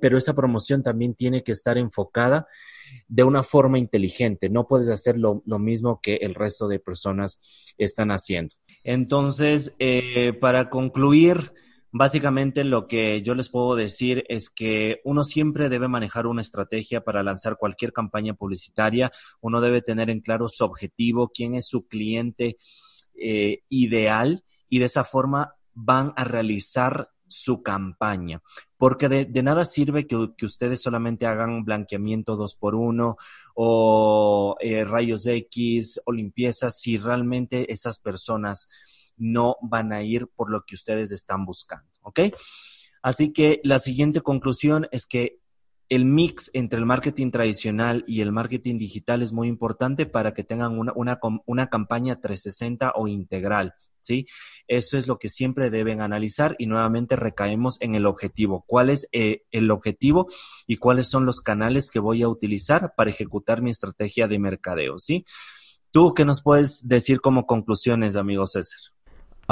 Pero 0.00 0.18
esa 0.18 0.34
promoción 0.34 0.82
también 0.82 1.14
tiene 1.14 1.42
que 1.42 1.52
estar 1.52 1.78
enfocada 1.78 2.46
de 3.08 3.22
una 3.22 3.42
forma 3.42 3.78
inteligente. 3.78 4.48
No 4.48 4.66
puedes 4.66 4.88
hacer 4.88 5.16
lo, 5.18 5.42
mismo 5.58 6.00
que 6.02 6.16
el 6.16 6.34
resto 6.34 6.68
de 6.68 6.80
personas 6.80 7.74
están 7.78 8.10
haciendo. 8.10 8.54
Entonces, 8.84 9.76
eh, 9.78 10.32
para 10.32 10.68
concluir, 10.68 11.52
básicamente 11.92 12.64
lo 12.64 12.88
que 12.88 13.22
yo 13.22 13.34
les 13.34 13.50
puedo 13.50 13.76
decir 13.76 14.24
es 14.28 14.50
que 14.50 15.00
uno 15.04 15.22
siempre 15.22 15.68
debe 15.68 15.88
manejar 15.88 16.26
una 16.26 16.40
estrategia 16.40 17.04
para 17.04 17.22
lanzar 17.22 17.58
cualquier 17.58 17.92
campaña 17.92 18.34
publicitaria. 18.34 19.12
Uno 19.40 19.60
debe 19.60 19.82
tener 19.82 20.10
en 20.10 20.20
claro 20.20 20.48
su 20.48 20.64
objetivo, 20.64 21.30
quién 21.32 21.54
es 21.54 21.68
su 21.68 21.86
cliente 21.86 22.56
eh, 23.14 23.60
ideal 23.68 24.42
y 24.68 24.78
de 24.78 24.86
esa 24.86 25.04
forma 25.04 25.54
van 25.74 26.12
a 26.16 26.24
realizar 26.24 27.10
su 27.26 27.62
campaña. 27.62 28.42
Porque 28.76 29.08
de, 29.08 29.42
nada 29.42 29.64
sirve 29.64 30.06
que, 30.06 30.16
ustedes 30.44 30.82
solamente 30.82 31.26
hagan 31.26 31.64
blanqueamiento 31.64 32.36
dos 32.36 32.56
por 32.56 32.74
uno 32.74 33.16
o 33.54 34.56
eh, 34.60 34.84
rayos 34.84 35.26
X 35.26 36.00
o 36.04 36.12
limpiezas 36.12 36.78
si 36.78 36.98
realmente 36.98 37.72
esas 37.72 37.98
personas 37.98 38.68
no 39.16 39.56
van 39.62 39.92
a 39.92 40.02
ir 40.02 40.28
por 40.28 40.50
lo 40.50 40.64
que 40.64 40.74
ustedes 40.74 41.12
están 41.12 41.44
buscando. 41.44 41.88
¿Ok? 42.02 42.20
Así 43.02 43.32
que 43.32 43.60
la 43.64 43.78
siguiente 43.78 44.20
conclusión 44.20 44.86
es 44.92 45.06
que 45.06 45.40
el 45.88 46.06
mix 46.06 46.50
entre 46.54 46.78
el 46.78 46.86
marketing 46.86 47.30
tradicional 47.30 48.02
y 48.06 48.22
el 48.22 48.32
marketing 48.32 48.78
digital 48.78 49.20
es 49.20 49.34
muy 49.34 49.48
importante 49.48 50.06
para 50.06 50.32
que 50.32 50.42
tengan 50.42 50.78
una, 50.78 50.92
una, 50.94 51.18
una, 51.44 51.66
campaña 51.66 52.18
360 52.18 52.92
o 52.94 53.08
integral. 53.08 53.74
¿Sí? 54.00 54.26
Eso 54.66 54.96
es 54.96 55.06
lo 55.06 55.18
que 55.18 55.28
siempre 55.28 55.70
deben 55.70 56.00
analizar 56.00 56.56
y 56.58 56.66
nuevamente 56.66 57.14
recaemos 57.14 57.80
en 57.82 57.94
el 57.94 58.06
objetivo. 58.06 58.64
¿Cuál 58.66 58.90
es 58.90 59.06
eh, 59.12 59.42
el 59.52 59.70
objetivo 59.70 60.26
y 60.66 60.76
cuáles 60.76 61.08
son 61.08 61.24
los 61.24 61.40
canales 61.40 61.88
que 61.88 62.00
voy 62.00 62.22
a 62.22 62.28
utilizar 62.28 62.94
para 62.96 63.10
ejecutar 63.10 63.62
mi 63.62 63.70
estrategia 63.70 64.26
de 64.26 64.38
mercadeo? 64.40 64.98
¿Sí? 64.98 65.24
¿Tú 65.92 66.14
qué 66.14 66.24
nos 66.24 66.42
puedes 66.42 66.88
decir 66.88 67.20
como 67.20 67.46
conclusiones, 67.46 68.16
amigo 68.16 68.46
César? 68.46 68.91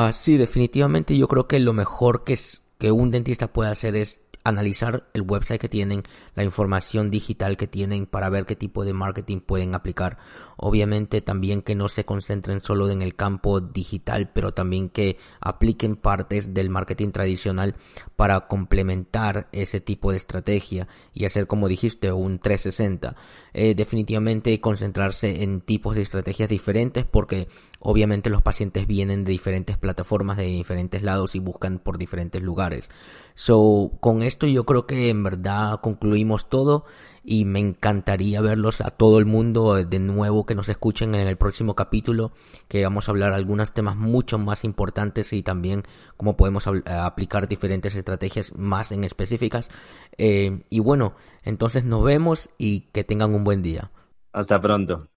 Ah, 0.02 0.14
sí, 0.14 0.38
definitivamente 0.38 1.14
yo 1.14 1.28
creo 1.28 1.46
que 1.46 1.58
lo 1.58 1.74
mejor 1.74 2.24
que, 2.24 2.32
es, 2.32 2.64
que 2.78 2.90
un 2.90 3.10
dentista 3.10 3.52
puede 3.52 3.70
hacer 3.70 3.96
es 3.96 4.22
analizar 4.44 5.08
el 5.14 5.22
website 5.22 5.60
que 5.60 5.68
tienen, 5.68 6.02
la 6.34 6.44
información 6.44 7.10
digital 7.10 7.56
que 7.56 7.66
tienen 7.66 8.06
para 8.06 8.28
ver 8.28 8.46
qué 8.46 8.56
tipo 8.56 8.84
de 8.84 8.92
marketing 8.92 9.40
pueden 9.40 9.74
aplicar. 9.74 10.18
Obviamente 10.56 11.20
también 11.20 11.62
que 11.62 11.74
no 11.74 11.88
se 11.88 12.04
concentren 12.04 12.62
solo 12.62 12.90
en 12.90 13.02
el 13.02 13.14
campo 13.14 13.60
digital, 13.60 14.30
pero 14.32 14.52
también 14.52 14.88
que 14.88 15.18
apliquen 15.40 15.96
partes 15.96 16.54
del 16.54 16.70
marketing 16.70 17.10
tradicional 17.10 17.76
para 18.16 18.46
complementar 18.48 19.48
ese 19.52 19.80
tipo 19.80 20.10
de 20.10 20.18
estrategia 20.18 20.88
y 21.12 21.24
hacer 21.24 21.46
como 21.46 21.68
dijiste 21.68 22.12
un 22.12 22.38
360. 22.38 23.16
Eh, 23.52 23.74
definitivamente 23.74 24.60
concentrarse 24.60 25.42
en 25.42 25.60
tipos 25.60 25.96
de 25.96 26.02
estrategias 26.02 26.48
diferentes 26.48 27.04
porque 27.04 27.48
Obviamente 27.82 28.28
los 28.28 28.42
pacientes 28.42 28.86
vienen 28.86 29.24
de 29.24 29.32
diferentes 29.32 29.78
plataformas, 29.78 30.36
de 30.36 30.44
diferentes 30.44 31.02
lados 31.02 31.34
y 31.34 31.38
buscan 31.38 31.78
por 31.78 31.96
diferentes 31.96 32.42
lugares. 32.42 32.90
So, 33.34 33.92
con 34.00 34.22
esto 34.30 34.46
yo 34.46 34.64
creo 34.64 34.86
que 34.86 35.08
en 35.10 35.24
verdad 35.24 35.80
concluimos 35.80 36.48
todo 36.48 36.84
y 37.24 37.44
me 37.44 37.58
encantaría 37.58 38.40
verlos 38.40 38.80
a 38.80 38.90
todo 38.90 39.18
el 39.18 39.26
mundo 39.26 39.74
de 39.74 39.98
nuevo 39.98 40.46
que 40.46 40.54
nos 40.54 40.68
escuchen 40.68 41.16
en 41.16 41.26
el 41.26 41.36
próximo 41.36 41.74
capítulo 41.74 42.30
que 42.68 42.84
vamos 42.84 43.08
a 43.08 43.10
hablar 43.10 43.32
algunos 43.32 43.72
temas 43.72 43.96
mucho 43.96 44.38
más 44.38 44.64
importantes 44.64 45.32
y 45.32 45.42
también 45.42 45.82
cómo 46.16 46.36
podemos 46.36 46.66
aplicar 46.66 47.48
diferentes 47.48 47.96
estrategias 47.96 48.54
más 48.56 48.92
en 48.92 49.02
específicas. 49.02 49.68
Eh, 50.16 50.62
y 50.70 50.78
bueno 50.78 51.14
entonces 51.42 51.84
nos 51.84 52.04
vemos 52.04 52.50
y 52.56 52.82
que 52.92 53.02
tengan 53.02 53.34
un 53.34 53.42
buen 53.42 53.62
día. 53.62 53.90
Hasta 54.32 54.60
pronto. 54.60 55.08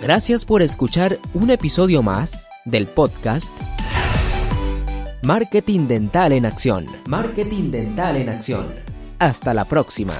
Gracias 0.00 0.46
por 0.46 0.62
escuchar 0.62 1.18
un 1.34 1.50
episodio 1.50 2.02
más 2.02 2.48
del 2.64 2.86
podcast 2.86 3.50
Marketing 5.24 5.86
Dental 5.86 6.32
en 6.32 6.46
Acción. 6.46 6.84
Marketing 7.06 7.70
Dental 7.70 8.16
en 8.16 8.28
Acción. 8.28 8.66
Hasta 9.20 9.54
la 9.54 9.64
próxima. 9.64 10.14